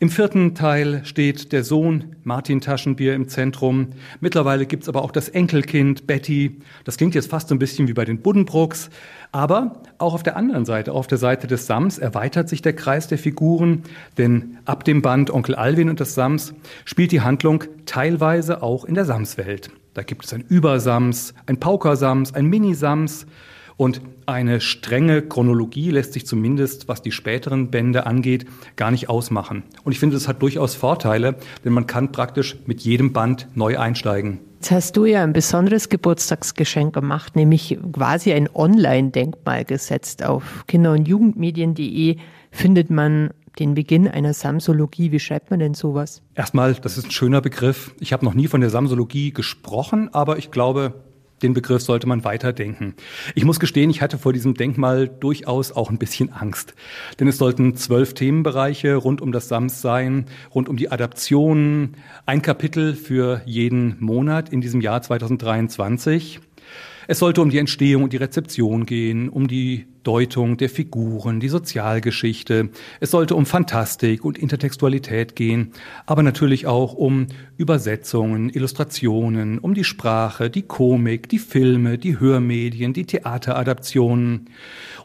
[0.00, 3.88] Im vierten Teil steht der Sohn Martin Taschenbier im Zentrum.
[4.20, 6.60] Mittlerweile gibt's aber auch das Enkelkind Betty.
[6.84, 8.88] Das klingt jetzt fast so ein bisschen wie bei den Buddenbrooks.
[9.32, 13.06] Aber auch auf der anderen Seite, auf der Seite des Sams, erweitert sich der Kreis
[13.06, 13.82] der Figuren.
[14.16, 16.54] Denn ab dem Band Onkel Alvin und das Sams
[16.86, 19.68] spielt die Handlung teilweise auch in der Samswelt.
[19.92, 23.26] Da gibt es ein Übersams, ein Paukersams, ein Minisams.
[23.78, 29.62] Und eine strenge Chronologie lässt sich zumindest, was die späteren Bände angeht, gar nicht ausmachen.
[29.84, 33.78] Und ich finde, das hat durchaus Vorteile, denn man kann praktisch mit jedem Band neu
[33.78, 34.40] einsteigen.
[34.56, 40.24] Jetzt hast du ja ein besonderes Geburtstagsgeschenk gemacht, nämlich quasi ein Online-Denkmal gesetzt.
[40.24, 42.16] Auf kinder- und jugendmedien.de
[42.50, 45.12] findet man den Beginn einer Samsologie.
[45.12, 46.22] Wie schreibt man denn sowas?
[46.34, 47.94] Erstmal, das ist ein schöner Begriff.
[48.00, 50.94] Ich habe noch nie von der Samsologie gesprochen, aber ich glaube,
[51.42, 52.94] den Begriff sollte man weiterdenken.
[53.34, 56.74] Ich muss gestehen, ich hatte vor diesem Denkmal durchaus auch ein bisschen Angst.
[57.20, 61.96] Denn es sollten zwölf Themenbereiche rund um das Sams sein, rund um die Adaption,
[62.26, 66.40] ein Kapitel für jeden Monat in diesem Jahr 2023.
[67.10, 71.50] Es sollte um die Entstehung und die Rezeption gehen, um die Deutung der Figuren, die
[71.50, 72.70] Sozialgeschichte.
[72.98, 75.72] Es sollte um Fantastik und Intertextualität gehen,
[76.06, 77.26] aber natürlich auch um
[77.58, 84.48] Übersetzungen, Illustrationen, um die Sprache, die Komik, die Filme, die Hörmedien, die Theateradaptionen.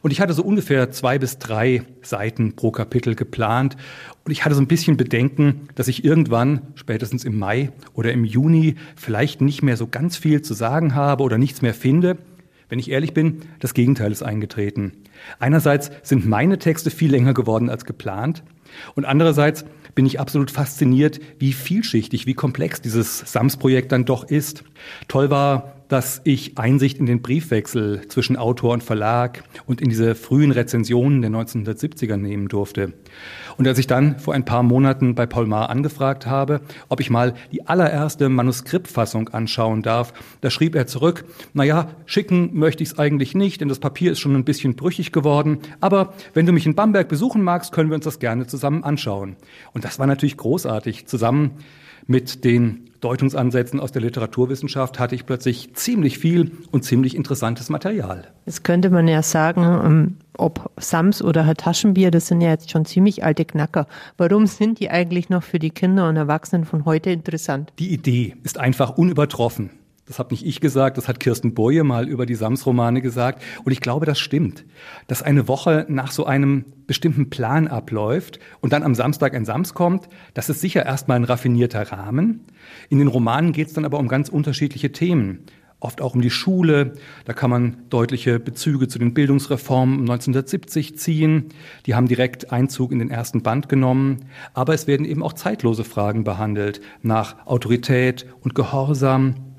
[0.01, 3.75] Und ich hatte so ungefähr zwei bis drei Seiten pro Kapitel geplant.
[4.23, 8.23] Und ich hatte so ein bisschen Bedenken, dass ich irgendwann, spätestens im Mai oder im
[8.23, 12.17] Juni, vielleicht nicht mehr so ganz viel zu sagen habe oder nichts mehr finde.
[12.69, 14.93] Wenn ich ehrlich bin, das Gegenteil ist eingetreten.
[15.39, 18.43] Einerseits sind meine Texte viel länger geworden als geplant.
[18.95, 24.63] Und andererseits bin ich absolut fasziniert, wie vielschichtig, wie komplex dieses SAMS-Projekt dann doch ist.
[25.07, 30.15] Toll war dass ich Einsicht in den Briefwechsel zwischen Autor und Verlag und in diese
[30.15, 32.93] frühen Rezensionen der 1970er nehmen durfte.
[33.57, 37.11] Und als ich dann vor ein paar Monaten bei Paul Maar angefragt habe, ob ich
[37.11, 42.89] mal die allererste Manuskriptfassung anschauen darf, da schrieb er zurück, na ja, schicken möchte ich
[42.89, 46.53] es eigentlich nicht, denn das Papier ist schon ein bisschen brüchig geworden, aber wenn du
[46.53, 49.35] mich in Bamberg besuchen magst, können wir uns das gerne zusammen anschauen.
[49.73, 51.51] Und das war natürlich großartig, zusammen
[52.07, 58.29] mit den Deutungsansätzen aus der Literaturwissenschaft hatte ich plötzlich ziemlich viel und ziemlich interessantes Material.
[58.45, 62.71] Jetzt könnte man ja sagen, ähm, ob Sams oder Herr Taschenbier, das sind ja jetzt
[62.71, 63.87] schon ziemlich alte Knacker.
[64.17, 67.73] Warum sind die eigentlich noch für die Kinder und Erwachsenen von heute interessant?
[67.77, 69.69] Die Idee ist einfach unübertroffen.
[70.13, 73.41] Das habe nicht ich gesagt, das hat Kirsten Boye mal über die Sams-Romane gesagt.
[73.63, 74.63] Und ich glaube, das stimmt.
[75.07, 79.73] Dass eine Woche nach so einem bestimmten Plan abläuft und dann am Samstag ein Sams
[79.73, 82.41] kommt, das ist sicher erstmal ein raffinierter Rahmen.
[82.89, 85.47] In den Romanen geht es dann aber um ganz unterschiedliche Themen.
[85.79, 86.93] Oft auch um die Schule.
[87.25, 91.45] Da kann man deutliche Bezüge zu den Bildungsreformen 1970 ziehen.
[91.87, 94.25] Die haben direkt Einzug in den ersten Band genommen.
[94.53, 99.52] Aber es werden eben auch zeitlose Fragen behandelt nach Autorität und Gehorsam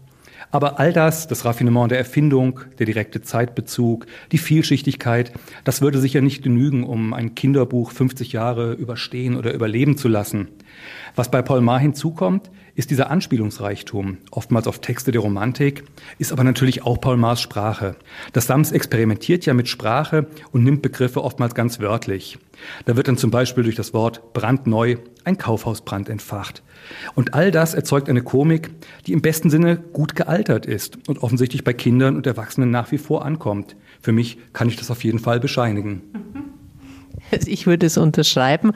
[0.55, 5.33] aber all das, das Raffinement der Erfindung, der direkte Zeitbezug, die Vielschichtigkeit,
[5.64, 10.47] das würde sicher nicht genügen, um ein Kinderbuch 50 Jahre überstehen oder überleben zu lassen.
[11.17, 15.85] Was bei Paul Maar hinzukommt, ist dieser Anspielungsreichtum, oftmals auf Texte der Romantik,
[16.19, 17.97] ist aber natürlich auch Paul Maas Sprache.
[18.33, 22.38] Das Sams experimentiert ja mit Sprache und nimmt Begriffe oftmals ganz wörtlich.
[22.85, 26.62] Da wird dann zum Beispiel durch das Wort brandneu ein Kaufhausbrand entfacht.
[27.14, 28.70] Und all das erzeugt eine Komik,
[29.07, 32.99] die im besten Sinne gut gealtert ist und offensichtlich bei Kindern und Erwachsenen nach wie
[32.99, 33.77] vor ankommt.
[34.01, 36.03] Für mich kann ich das auf jeden Fall bescheinigen.
[37.31, 38.73] Also ich würde es unterschreiben.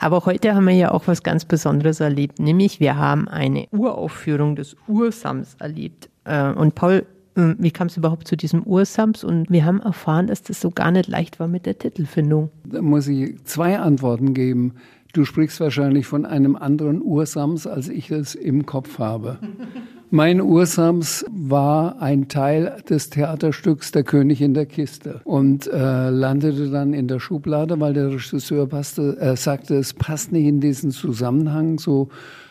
[0.00, 4.56] Aber heute haben wir ja auch was ganz Besonderes erlebt, nämlich wir haben eine Uraufführung
[4.56, 6.10] des Ursams erlebt.
[6.24, 9.24] Äh, und Paul, äh, wie kam es überhaupt zu diesem Ursams?
[9.24, 12.50] Und wir haben erfahren, dass das so gar nicht leicht war mit der Titelfindung.
[12.64, 14.74] Da muss ich zwei Antworten geben.
[15.12, 19.38] Du sprichst wahrscheinlich von einem anderen Ursams, als ich es im Kopf habe.
[20.14, 26.70] Mein Ursams war ein Teil des Theaterstücks Der König in der Kiste und äh, landete
[26.70, 30.90] dann in der Schublade, weil der Regisseur passte, äh, sagte, es passt nicht in diesen
[30.90, 32.08] Zusammenhang, so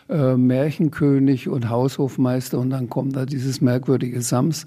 [0.08, 4.64] äh, Märchenkönig und Haushofmeister und dann kommt da dieses merkwürdige Sams.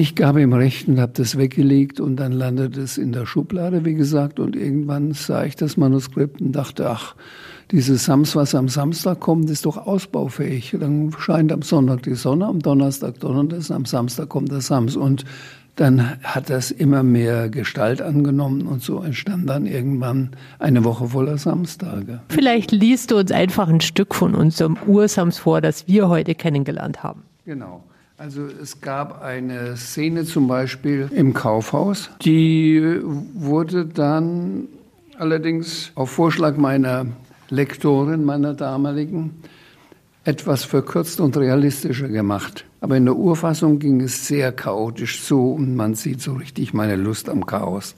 [0.00, 3.84] Ich gab ihm recht und habe das weggelegt und dann landete es in der Schublade,
[3.84, 4.38] wie gesagt.
[4.38, 7.16] Und irgendwann sah ich das Manuskript und dachte, ach,
[7.72, 10.76] dieses Sams, was am Samstag kommt, ist doch ausbaufähig.
[10.78, 14.94] Dann scheint am Sonntag die Sonne, am Donnerstag donnert es, am Samstag kommt der Sams.
[14.94, 15.24] Und
[15.74, 20.30] dann hat das immer mehr Gestalt angenommen und so entstand dann irgendwann
[20.60, 22.20] eine Woche voller Samstage.
[22.28, 27.02] Vielleicht liest du uns einfach ein Stück von unserem Ursams vor, das wir heute kennengelernt
[27.02, 27.24] haben.
[27.44, 27.82] Genau.
[28.20, 32.98] Also es gab eine Szene zum Beispiel im Kaufhaus, die
[33.32, 34.66] wurde dann
[35.16, 37.06] allerdings auf Vorschlag meiner
[37.48, 39.36] Lektorin, meiner damaligen,
[40.24, 42.64] etwas verkürzt und realistischer gemacht.
[42.80, 46.96] Aber in der Urfassung ging es sehr chaotisch zu und man sieht so richtig meine
[46.96, 47.94] Lust am Chaos.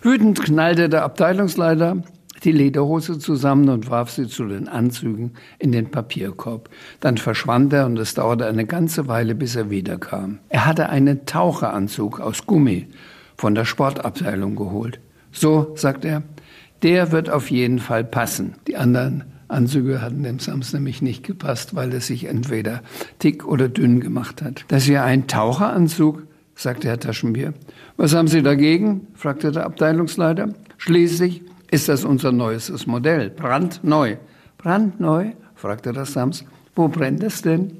[0.00, 2.02] Wütend knallte der Abteilungsleiter
[2.44, 6.68] die Lederhose zusammen und warf sie zu den Anzügen in den Papierkorb.
[7.00, 10.38] Dann verschwand er und es dauerte eine ganze Weile, bis er wiederkam.
[10.48, 12.88] Er hatte einen Taucheranzug aus Gummi
[13.36, 15.00] von der Sportabteilung geholt.
[15.32, 16.22] So, sagt er,
[16.82, 18.54] der wird auf jeden Fall passen.
[18.66, 22.82] Die anderen Anzüge hatten dem Sams nämlich nicht gepasst, weil er sich entweder
[23.22, 24.64] dick oder dünn gemacht hat.
[24.68, 26.22] Das ist ja ein Taucheranzug,
[26.54, 27.54] sagte Herr Taschenbier.
[27.96, 29.08] Was haben Sie dagegen?
[29.14, 30.54] fragte der Abteilungsleiter.
[30.78, 33.30] Schließlich ist das unser neuestes Modell.
[33.30, 34.16] Brandneu.
[34.58, 35.32] Brandneu?
[35.54, 36.44] fragte das Sams.
[36.74, 37.76] Wo brennt es denn?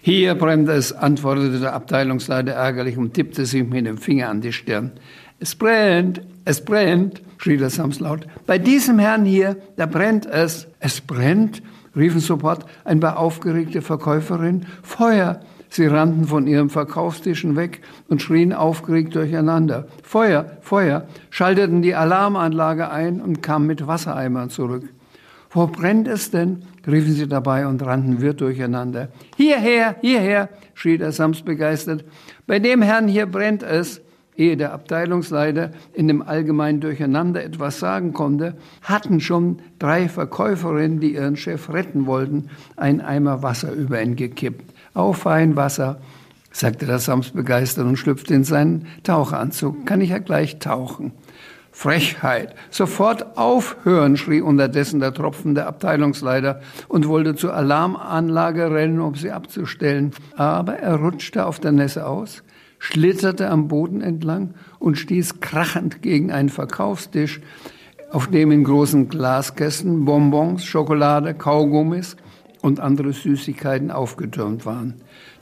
[0.00, 4.52] Hier brennt es, antwortete der Abteilungsleiter ärgerlich und tippte sich mit dem Finger an die
[4.52, 4.92] Stirn.
[5.38, 8.26] Es brennt, es brennt, schrie der Sams laut.
[8.46, 10.66] Bei diesem Herrn hier, da brennt es.
[10.80, 11.62] Es brennt,
[11.96, 14.66] riefen sofort ein paar aufgeregte Verkäuferinnen.
[14.82, 15.40] Feuer,
[15.72, 17.80] Sie rannten von ihren Verkaufstischen weg
[18.10, 19.86] und schrien aufgeregt durcheinander.
[20.02, 24.84] Feuer, Feuer, schalteten die Alarmanlage ein und kamen mit Wassereimern zurück.
[25.50, 26.64] Wo brennt es denn?
[26.86, 29.08] riefen sie dabei und rannten wirr durcheinander.
[29.38, 32.04] Hierher, hierher, schrie der Sams begeistert.
[32.46, 34.02] Bei dem Herrn hier brennt es.
[34.36, 41.14] Ehe der Abteilungsleiter in dem allgemeinen Durcheinander etwas sagen konnte, hatten schon drei Verkäuferinnen, die
[41.14, 44.72] ihren Chef retten wollten, einen Eimer Wasser über ihn gekippt.
[44.94, 46.00] Auf ein Wasser,
[46.52, 49.86] sagte der Sams begeistert und schlüpfte in seinen Taucheranzug.
[49.86, 51.12] Kann ich ja gleich tauchen.
[51.74, 52.54] Frechheit.
[52.70, 60.12] Sofort aufhören, schrie unterdessen der tropfende Abteilungsleiter und wollte zur Alarmanlage rennen, um sie abzustellen.
[60.36, 62.42] Aber er rutschte auf der Nässe aus,
[62.78, 67.40] schlitterte am Boden entlang und stieß krachend gegen einen Verkaufstisch,
[68.10, 72.16] auf dem in großen Glaskästen Bonbons, Schokolade, Kaugummis
[72.62, 74.94] und andere Süßigkeiten aufgetürmt waren.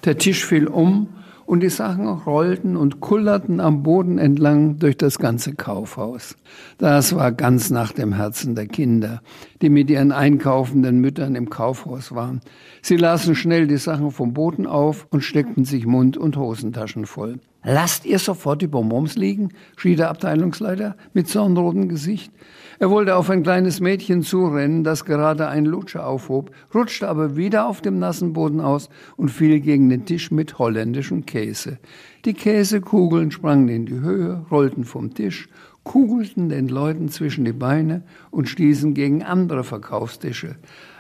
[0.05, 1.09] Der Tisch fiel um
[1.51, 6.37] und die Sachen rollten und kullerten am Boden entlang durch das ganze Kaufhaus.
[6.79, 9.21] Das war ganz nach dem Herzen der Kinder,
[9.61, 12.41] die mit ihren einkaufenden Müttern im Kaufhaus waren.
[12.83, 17.41] Sie lasen schnell die Sachen vom Boden auf und steckten sich Mund- und Hosentaschen voll.
[17.65, 22.33] Lasst ihr sofort die Bonbons liegen, schrie der Abteilungsleiter mit sonnenrotem Gesicht.
[22.83, 27.67] Er wollte auf ein kleines Mädchen zurennen, das gerade einen Lutscher aufhob, rutschte aber wieder
[27.67, 28.89] auf dem nassen Boden aus
[29.19, 31.77] und fiel gegen den Tisch mit holländischem Käse.
[32.25, 35.51] Die Käsekugeln sprangen in die Höhe, rollten vom Tisch,
[35.85, 40.57] kugelten den Leuten zwischen die Beine und stießen gegen andere Verkaufstische.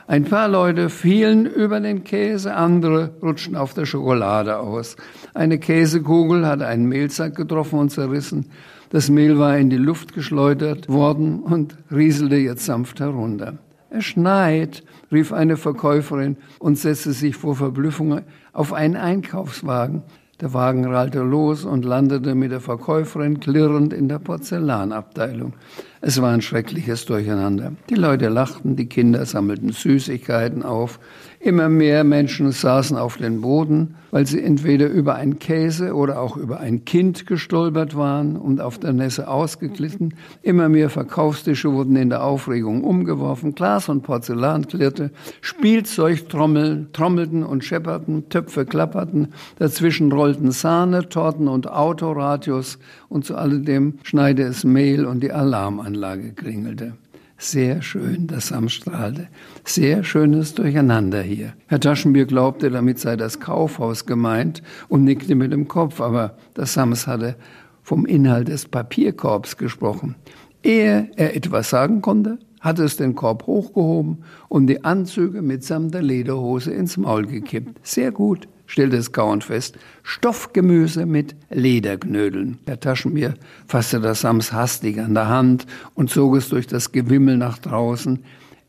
[0.06, 4.96] Ein paar Leute fielen über den Käse, andere rutschten auf der Schokolade aus.
[5.32, 8.50] Eine Käsekugel hatte einen Mehlsack getroffen und zerrissen.
[8.90, 13.58] Das Mehl war in die Luft geschleudert worden und rieselte jetzt sanft herunter.
[13.88, 18.22] Es schneit, rief eine Verkäuferin und setzte sich vor Verblüffung
[18.52, 20.02] auf einen Einkaufswagen.
[20.40, 25.52] Der Wagen rallte los und landete mit der Verkäuferin klirrend in der Porzellanabteilung.
[26.02, 27.72] Es war ein schreckliches Durcheinander.
[27.90, 30.98] Die Leute lachten, die Kinder sammelten Süßigkeiten auf.
[31.40, 36.38] Immer mehr Menschen saßen auf dem Boden, weil sie entweder über einen Käse oder auch
[36.38, 40.14] über ein Kind gestolpert waren und auf der Nässe ausgeglitten.
[40.42, 43.54] Immer mehr Verkaufstische wurden in der Aufregung umgeworfen.
[43.54, 45.10] Glas und Porzellan klirrte.
[45.42, 48.28] Spielzeug trommelten und schepperten.
[48.30, 49.34] Töpfe klapperten.
[49.58, 52.78] Dazwischen rollten Sahne, Torten und Autoradios.
[53.10, 56.94] Und zu alledem schneide es Mehl und die Alarmanlage klingelte.
[57.36, 59.26] Sehr schön, das Sam strahlte.
[59.64, 61.54] Sehr schönes Durcheinander hier.
[61.66, 66.74] Herr Taschenbier glaubte, damit sei das Kaufhaus gemeint und nickte mit dem Kopf, aber das
[66.74, 67.34] Sams hatte
[67.82, 70.14] vom Inhalt des Papierkorbs gesprochen.
[70.62, 74.18] Ehe er etwas sagen konnte, hatte es den Korb hochgehoben
[74.48, 77.80] und die Anzüge mitsamt der Lederhose ins Maul gekippt.
[77.82, 79.78] Sehr gut, stellte es kauend fest.
[80.04, 82.58] Stoffgemüse mit Lederknödeln.
[82.68, 83.34] Der Taschenbier
[83.66, 88.20] fasste das Sams hastig an der Hand und zog es durch das Gewimmel nach draußen,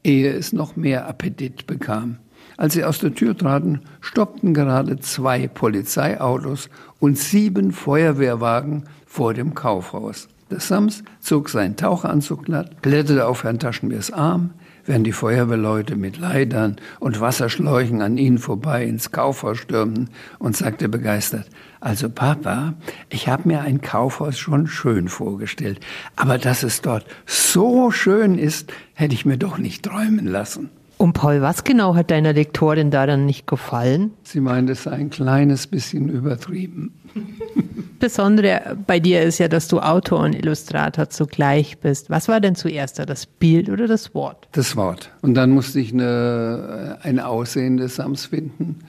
[0.03, 2.17] ehe es noch mehr Appetit bekam.
[2.57, 9.53] Als sie aus der Tür traten, stoppten gerade zwei Polizeiautos und sieben Feuerwehrwagen vor dem
[9.53, 10.29] Kaufhaus.
[10.49, 14.49] Der Sams zog seinen Tauchanzug glatt, kletterte auf Herrn Taschenbiers Arm,
[14.85, 20.89] während die Feuerwehrleute mit Leitern und Wasserschläuchen an ihnen vorbei ins Kaufhaus stürmten und sagte
[20.89, 22.73] begeistert, also Papa,
[23.09, 25.79] ich habe mir ein Kaufhaus schon schön vorgestellt,
[26.15, 30.69] aber dass es dort so schön ist, hätte ich mir doch nicht träumen lassen.
[31.01, 34.11] Und Paul, was genau hat deiner Lektorin daran nicht gefallen?
[34.21, 36.93] Sie meint, es sei ein kleines bisschen übertrieben.
[37.99, 42.11] Besondere bei dir ist ja, dass du Autor und Illustrator zugleich bist.
[42.11, 44.47] Was war denn zuerst das Bild oder das Wort?
[44.51, 45.09] Das Wort.
[45.23, 48.81] Und dann musste ich eine, ein Aussehen des Sams finden.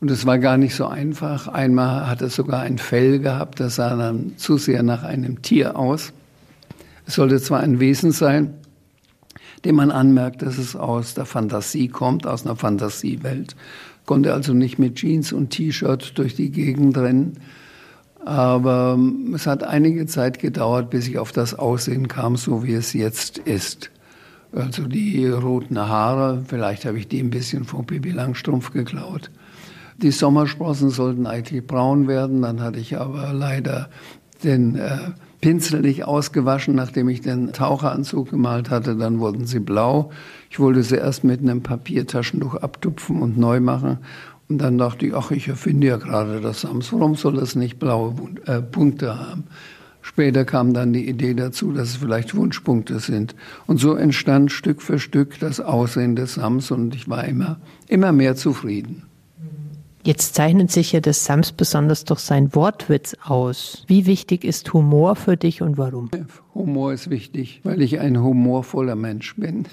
[0.00, 1.46] Und es war gar nicht so einfach.
[1.46, 5.78] Einmal hat es sogar ein Fell gehabt, das sah dann zu sehr nach einem Tier
[5.78, 6.12] aus.
[7.06, 8.54] Es sollte zwar ein Wesen sein,
[9.64, 13.56] dem man anmerkt, dass es aus der Fantasie kommt, aus einer Fantasiewelt.
[14.06, 17.38] Konnte also nicht mit Jeans und T-Shirt durch die Gegend rennen.
[18.24, 22.74] Aber ähm, es hat einige Zeit gedauert, bis ich auf das Aussehen kam, so wie
[22.74, 23.90] es jetzt ist.
[24.52, 29.30] Also die roten Haare, vielleicht habe ich die ein bisschen von Bibi Langstrumpf geklaut.
[29.96, 33.88] Die Sommersprossen sollten eigentlich braun werden, dann hatte ich aber leider
[34.44, 34.98] den äh,
[35.42, 40.10] Pinsel nicht ausgewaschen, nachdem ich den Taucheranzug gemalt hatte, dann wurden sie blau.
[40.48, 43.98] Ich wollte sie erst mit einem Papiertaschentuch abtupfen und neu machen.
[44.48, 47.80] Und dann dachte ich, ach, ich erfinde ja gerade das Sams, warum soll das nicht
[47.80, 48.14] blaue
[48.46, 49.44] äh, Punkte haben?
[50.00, 53.34] Später kam dann die Idee dazu, dass es vielleicht Wunschpunkte sind.
[53.66, 58.12] Und so entstand Stück für Stück das Aussehen des Sams und ich war immer, immer
[58.12, 59.02] mehr zufrieden.
[60.04, 63.84] Jetzt zeichnet sich ja das Sams besonders durch seinen Wortwitz aus.
[63.86, 66.10] Wie wichtig ist Humor für dich und warum?
[66.54, 69.66] Humor ist wichtig, weil ich ein humorvoller Mensch bin.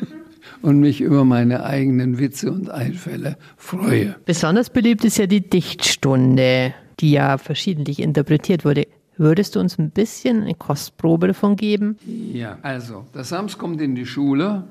[0.62, 4.16] und mich über meine eigenen Witze und Einfälle freue.
[4.24, 8.86] Besonders beliebt ist ja die Dichtstunde, die ja verschiedentlich interpretiert wurde.
[9.18, 11.96] Würdest du uns ein bisschen eine Kostprobe davon geben?
[12.06, 14.64] Ja, also, der Sams kommt in die Schule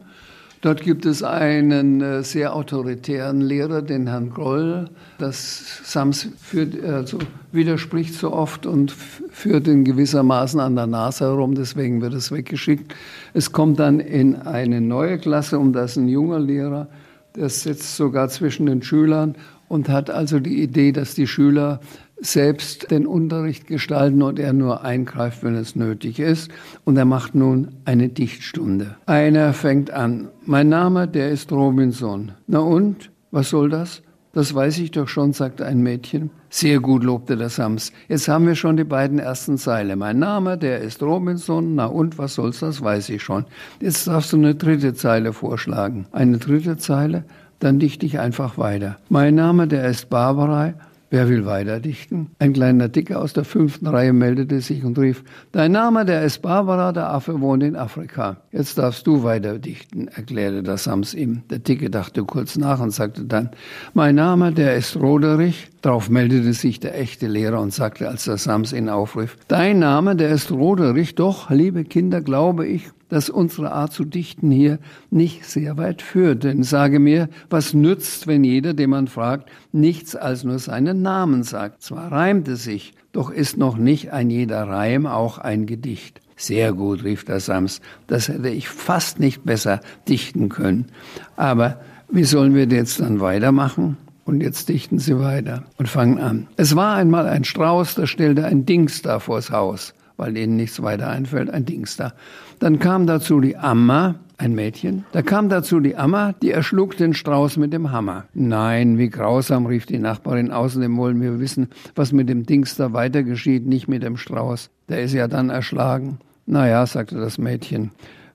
[0.66, 4.89] Dort gibt es einen äh, sehr autoritären Lehrer, den Herrn Groll.
[5.20, 7.20] Das Sams führt, also
[7.51, 12.95] widerspricht so oft und führt in gewissermaßen an der Nase herum, deswegen wird es weggeschickt.
[13.36, 16.88] Es kommt dann in eine neue Klasse, um das ein junger Lehrer,
[17.36, 19.36] der sitzt sogar zwischen den Schülern
[19.68, 21.80] und hat also die Idee, dass die Schüler
[22.18, 26.49] selbst den Unterricht gestalten und er nur eingreift, wenn es nötig ist.
[26.84, 28.95] Und er macht nun eine Dichtstunde.
[29.05, 30.30] Einer fängt an.
[30.45, 32.32] Mein Name, der ist Robinson.
[32.47, 33.11] Na und?
[33.32, 34.01] Was soll das?
[34.36, 36.30] Das weiß ich doch schon, sagte ein Mädchen.
[36.49, 37.93] Sehr gut, lobte der Sams.
[38.09, 39.95] Jetzt haben wir schon die beiden ersten Zeile.
[39.95, 41.76] Mein Name, der ist Robinson.
[41.76, 43.45] Na und, was soll's, das weiß ich schon.
[43.80, 46.05] Jetzt darfst du eine dritte Zeile vorschlagen.
[46.11, 47.24] Eine dritte Zeile?
[47.59, 48.97] Dann dichte ich einfach weiter.
[49.07, 50.74] Mein Name, der ist Barbara.
[51.16, 52.32] Wer will weiterdichten?
[52.39, 56.41] Ein kleiner Dicker aus der fünften Reihe meldete sich und rief, Dein Name, der ist
[56.41, 58.36] Barbara, der Affe wohnt in Afrika.
[58.51, 61.43] Jetzt darfst du weiterdichten, erklärte der Sams ihm.
[61.49, 63.51] Der Dicke dachte kurz nach und sagte dann,
[63.93, 65.70] Mein Name, der ist Roderich.
[65.86, 70.16] Darauf meldete sich der echte Lehrer und sagte, als der Sams ihn aufrief, Dein Name,
[70.16, 71.14] der ist Roderich.
[71.14, 74.80] Doch, liebe Kinder, glaube ich, dass unsere Art zu dichten hier
[75.12, 76.44] nicht sehr weit führt.
[76.44, 81.44] Denn sage mir, was nützt, wenn jeder, den man fragt, nichts als nur seinen Namen
[81.44, 81.84] sagt?
[81.84, 86.20] Zwar reimt es sich, doch ist noch nicht ein jeder Reim auch ein Gedicht.
[86.36, 87.80] Sehr gut, rief der Sams.
[88.08, 90.88] Das hätte ich fast nicht besser dichten können.
[91.36, 91.80] Aber
[92.10, 93.98] wie sollen wir jetzt dann weitermachen?
[94.26, 96.48] Und jetzt dichten sie weiter und fangen an.
[96.58, 100.82] Es war einmal ein Strauß, der stellte ein Dings da vors Haus weil ihnen nichts
[100.82, 102.14] weiter einfällt, ein Dings da.
[102.60, 105.06] Dann kam dazu die Amma, ein Mädchen.
[105.12, 108.26] Da kam dazu die Amma, die erschlug den Strauß mit dem Hammer.
[108.34, 110.52] Nein, wie grausam, rief die Nachbarin.
[110.52, 114.70] Außerdem wollen wir wissen, was mit dem Dings da weiter geschieht, nicht mit dem Strauß.
[114.90, 116.20] Der ist ja dann erschlagen.
[116.46, 117.92] Na ja, sagte das Mädchen.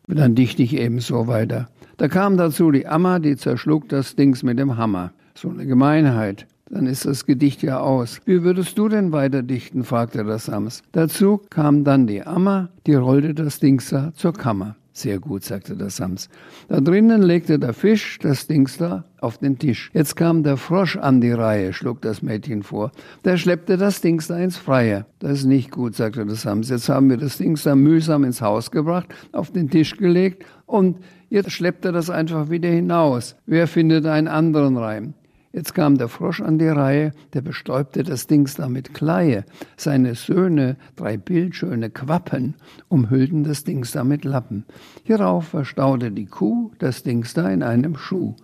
[0.06, 1.68] Dann dichte ich eben so weiter.
[1.96, 5.12] Da kam dazu die Amma, die zerschlug das Dings mit dem Hammer.
[5.40, 8.20] So eine Gemeinheit dann ist das Gedicht ja aus.
[8.26, 9.84] Wie würdest du denn weiter dichten?
[9.84, 10.82] fragte der Sams.
[10.92, 14.76] Dazu kam dann die Amma, die rollte das Dingster zur Kammer.
[14.92, 16.28] Sehr gut, sagte der Sams.
[16.68, 19.90] Da drinnen legte der Fisch das Dingster auf den Tisch.
[19.94, 22.92] Jetzt kam der Frosch an die Reihe, schlug das Mädchen vor.
[23.24, 25.06] Der schleppte das Dingster ins Freie.
[25.20, 26.68] Das ist nicht gut, sagte der Sams.
[26.68, 30.98] Jetzt haben wir das Dingster mühsam ins Haus gebracht, auf den Tisch gelegt und
[31.30, 33.36] jetzt schleppt er das einfach wieder hinaus.
[33.46, 35.14] Wer findet einen anderen Reim?
[35.52, 39.44] Jetzt kam der Frosch an die Reihe, der bestäubte das Dings da mit Kleie.
[39.76, 42.54] Seine Söhne, drei bildschöne Quappen,
[42.88, 44.64] umhüllten das Dings da mit Lappen.
[45.02, 48.36] Hierauf verstaute die Kuh das Dings da in einem Schuh.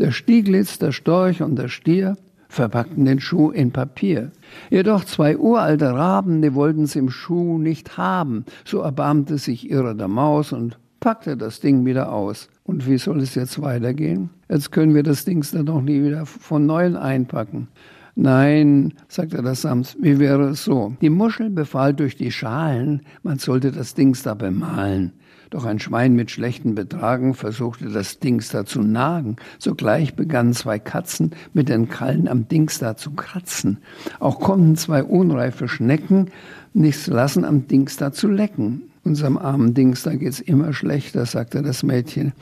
[0.00, 2.16] Der Stieglitz, der Storch und der Stier
[2.48, 4.32] verpackten den Schuh in Papier.
[4.70, 8.44] Jedoch zwei uralte Raben, die wollten's im Schuh nicht haben.
[8.64, 12.48] So erbarmte sich ihrer der Maus und packte das Ding wieder aus.
[12.64, 14.30] Und wie soll es jetzt weitergehen?
[14.48, 17.68] Jetzt können wir das Ding dann doch nie wieder von neuem einpacken.
[18.14, 20.94] Nein, sagte der Sams, wie wäre es so?
[21.00, 25.12] Die Muschel befahl durch die Schalen, man sollte das Dings da bemalen.
[25.48, 29.36] Doch ein Schwein mit schlechten Betragen versuchte das Dings da zu nagen.
[29.58, 33.78] Sogleich begannen zwei Katzen mit den Krallen am Dings da zu kratzen.
[34.20, 36.30] Auch konnten zwei unreife Schnecken
[36.72, 41.62] nichts lassen, am Dings da zu lecken unserem armen Dings, da geht's immer schlechter, sagte
[41.62, 42.32] das Mädchen.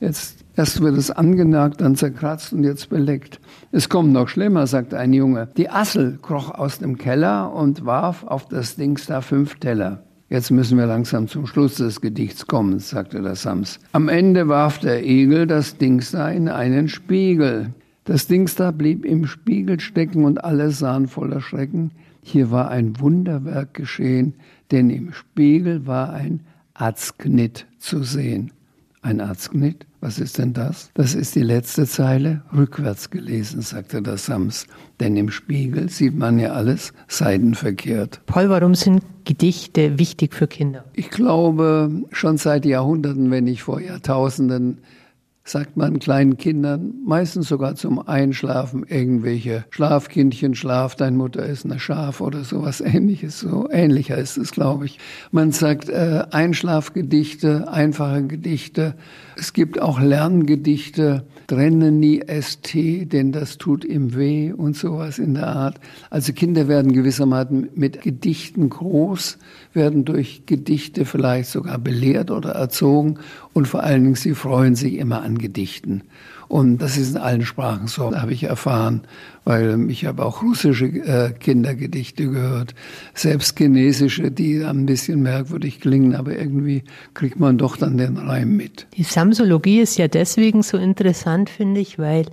[0.00, 3.40] Jetzt erst wird es angenagt, dann zerkratzt und jetzt beleckt.
[3.72, 5.48] Es kommt noch schlimmer, sagte ein Junge.
[5.56, 10.02] Die Assel kroch aus dem Keller und warf auf das Dings da fünf Teller.
[10.30, 13.78] Jetzt müssen wir langsam zum Schluss des Gedichts kommen, sagte der Sams.
[13.92, 17.74] Am Ende warf der Igel das Dings da in einen Spiegel.
[18.04, 21.92] Das Dings da blieb im Spiegel stecken und alle sahen voller Schrecken.
[22.22, 24.34] Hier war ein Wunderwerk geschehen
[24.70, 26.40] denn im Spiegel war ein
[26.74, 28.52] Arzknit zu sehen.
[29.02, 29.86] Ein Arzknit?
[30.00, 30.90] Was ist denn das?
[30.94, 34.66] Das ist die letzte Zeile rückwärts gelesen, sagte der Sams.
[35.00, 38.20] Denn im Spiegel sieht man ja alles seidenverkehrt.
[38.26, 40.84] Paul, warum sind Gedichte wichtig für Kinder?
[40.92, 44.78] Ich glaube, schon seit Jahrhunderten, wenn nicht vor Jahrtausenden,
[45.46, 51.78] sagt man kleinen Kindern, meistens sogar zum Einschlafen, irgendwelche Schlafkindchen, Schlaf, dein Mutter ist eine
[51.78, 53.40] Schaf oder sowas ähnliches.
[53.40, 54.98] So ähnlicher ist es, glaube ich.
[55.32, 58.94] Man sagt äh, Einschlafgedichte, einfache Gedichte.
[59.36, 65.34] Es gibt auch Lerngedichte, trenne nie ST, denn das tut ihm weh und sowas in
[65.34, 65.78] der Art.
[66.08, 69.36] Also Kinder werden gewissermaßen mit Gedichten groß,
[69.74, 73.18] werden durch Gedichte vielleicht sogar belehrt oder erzogen
[73.54, 76.02] und vor allen Dingen sie freuen sich immer an Gedichten.
[76.48, 79.02] Und das ist in allen Sprachen so, habe ich erfahren,
[79.44, 82.74] weil ich habe auch russische äh, Kindergedichte gehört,
[83.14, 86.84] selbst chinesische, die ein bisschen merkwürdig klingen, aber irgendwie
[87.14, 88.86] kriegt man doch dann den Reim mit.
[88.96, 92.26] Die Samsologie ist ja deswegen so interessant, finde ich, weil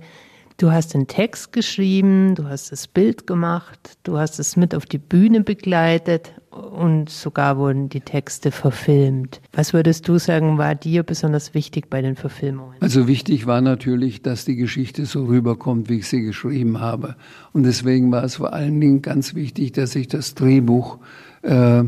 [0.62, 4.86] Du hast den Text geschrieben, du hast das Bild gemacht, du hast es mit auf
[4.86, 9.40] die Bühne begleitet und sogar wurden die Texte verfilmt.
[9.52, 12.76] Was würdest du sagen, war dir besonders wichtig bei den Verfilmungen?
[12.78, 17.16] Also wichtig war natürlich, dass die Geschichte so rüberkommt, wie ich sie geschrieben habe.
[17.52, 20.98] Und deswegen war es vor allen Dingen ganz wichtig, dass ich das Drehbuch
[21.42, 21.82] äh,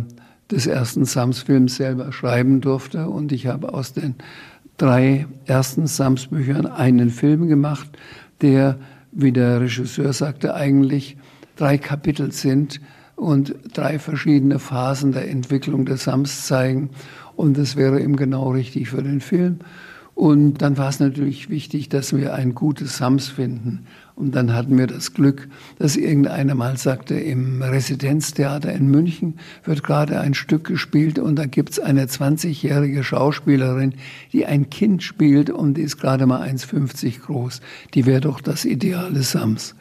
[0.50, 3.08] des ersten Sams-Films selber schreiben durfte.
[3.08, 4.16] Und ich habe aus den
[4.78, 7.88] drei ersten Sams-Büchern einen Film gemacht,
[8.41, 8.78] der,
[9.12, 11.16] wie der Regisseur sagte, eigentlich
[11.57, 12.80] drei Kapitel sind
[13.16, 16.91] und drei verschiedene Phasen der Entwicklung des Sams zeigen.
[17.37, 19.61] Und das wäre eben genau richtig für den Film.
[20.14, 23.87] Und dann war es natürlich wichtig, dass wir ein gutes Sams finden.
[24.16, 25.48] Und dann hatten wir das Glück,
[25.78, 31.46] dass irgendeiner mal sagte, im Residenztheater in München wird gerade ein Stück gespielt und da
[31.46, 33.94] gibt's eine 20-jährige Schauspielerin,
[34.32, 37.60] die ein Kind spielt und die ist gerade mal 1,50 groß.
[37.94, 39.74] Die wäre doch das ideale Sams.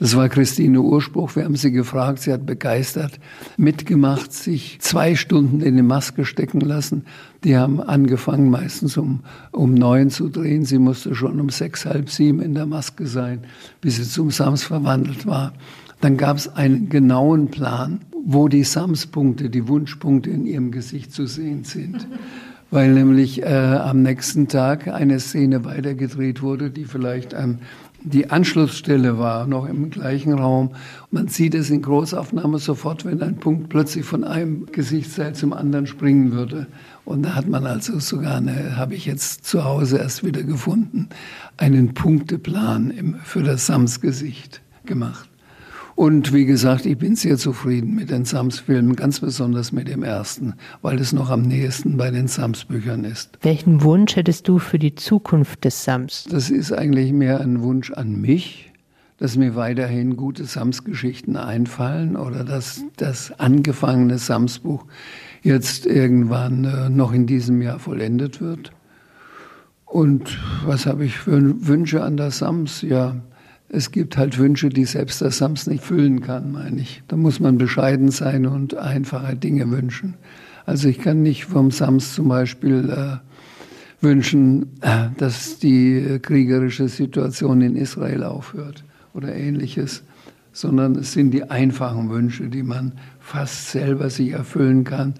[0.00, 1.36] Das war Christine Urspruch.
[1.36, 2.20] Wir haben sie gefragt.
[2.20, 3.20] Sie hat begeistert
[3.58, 7.04] mitgemacht, sich zwei Stunden in die Maske stecken lassen.
[7.44, 9.20] Die haben angefangen, meistens um,
[9.52, 10.64] um neun zu drehen.
[10.64, 13.40] Sie musste schon um sechs, halb sieben in der Maske sein,
[13.82, 15.52] bis sie zum Sams verwandelt war.
[16.00, 21.26] Dann gab es einen genauen Plan, wo die Samspunkte, die Wunschpunkte in ihrem Gesicht zu
[21.26, 22.08] sehen sind
[22.70, 27.58] weil nämlich äh, am nächsten Tag eine Szene weitergedreht wurde, die vielleicht am
[28.02, 30.70] die Anschlussstelle war noch im gleichen Raum.
[31.10, 35.86] Man sieht es in Großaufnahme sofort, wenn ein Punkt plötzlich von einem Gesichtsteil zum anderen
[35.86, 36.66] springen würde.
[37.04, 41.08] Und da hat man also sogar eine, habe ich jetzt zu Hause erst wieder gefunden,
[41.56, 45.29] einen Punkteplan für das Sams-Gesicht gemacht.
[46.00, 50.54] Und wie gesagt, ich bin sehr zufrieden mit den Sams-Filmen, ganz besonders mit dem ersten,
[50.80, 53.38] weil es noch am nächsten bei den Sams-Büchern ist.
[53.42, 56.24] Welchen Wunsch hättest du für die Zukunft des Sams?
[56.30, 58.72] Das ist eigentlich mehr ein Wunsch an mich,
[59.18, 64.86] dass mir weiterhin gute Sams-Geschichten einfallen oder dass das angefangene Sams-Buch
[65.42, 68.72] jetzt irgendwann äh, noch in diesem Jahr vollendet wird.
[69.84, 72.80] Und was habe ich für Wünsche an das Sams?
[72.80, 73.16] Ja,
[73.72, 77.02] es gibt halt Wünsche, die selbst der Sams nicht füllen kann, meine ich.
[77.08, 80.14] Da muss man bescheiden sein und einfache Dinge wünschen.
[80.66, 87.60] Also ich kann nicht vom Sams zum Beispiel äh, wünschen, äh, dass die kriegerische Situation
[87.60, 90.02] in Israel aufhört oder ähnliches,
[90.52, 95.14] sondern es sind die einfachen Wünsche, die man fast selber sich erfüllen kann.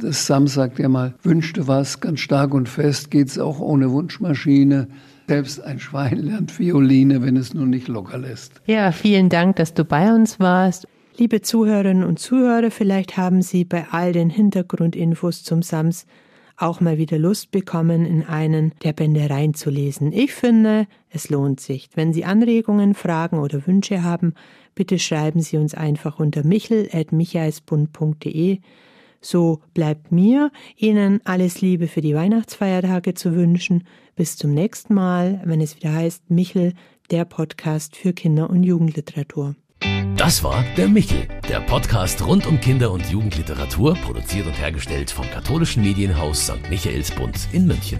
[0.00, 4.88] Das Sams sagt ja mal, wünschte was ganz stark und fest, geht's auch ohne Wunschmaschine.
[5.26, 8.60] Selbst ein Schwein lernt Violine, wenn es nur nicht locker lässt.
[8.66, 10.86] Ja, vielen Dank, dass du bei uns warst.
[11.16, 16.06] Liebe Zuhörerinnen und Zuhörer, vielleicht haben Sie bei all den Hintergrundinfos zum Sams
[16.56, 20.12] auch mal wieder Lust bekommen, in einen der Bände reinzulesen.
[20.12, 21.88] Ich finde, es lohnt sich.
[21.94, 24.34] Wenn Sie Anregungen, Fragen oder Wünsche haben,
[24.74, 28.58] bitte schreiben Sie uns einfach unter michel.michaelsbund.de.
[29.20, 33.84] So bleibt mir, Ihnen alles Liebe für die Weihnachtsfeiertage zu wünschen.
[34.16, 36.74] Bis zum nächsten Mal, wenn es wieder heißt Michel,
[37.10, 39.56] der Podcast für Kinder- und Jugendliteratur.
[40.16, 45.28] Das war der Michel, der Podcast rund um Kinder- und Jugendliteratur, produziert und hergestellt vom
[45.28, 46.70] katholischen Medienhaus St.
[46.70, 47.98] Michaelsbund in München.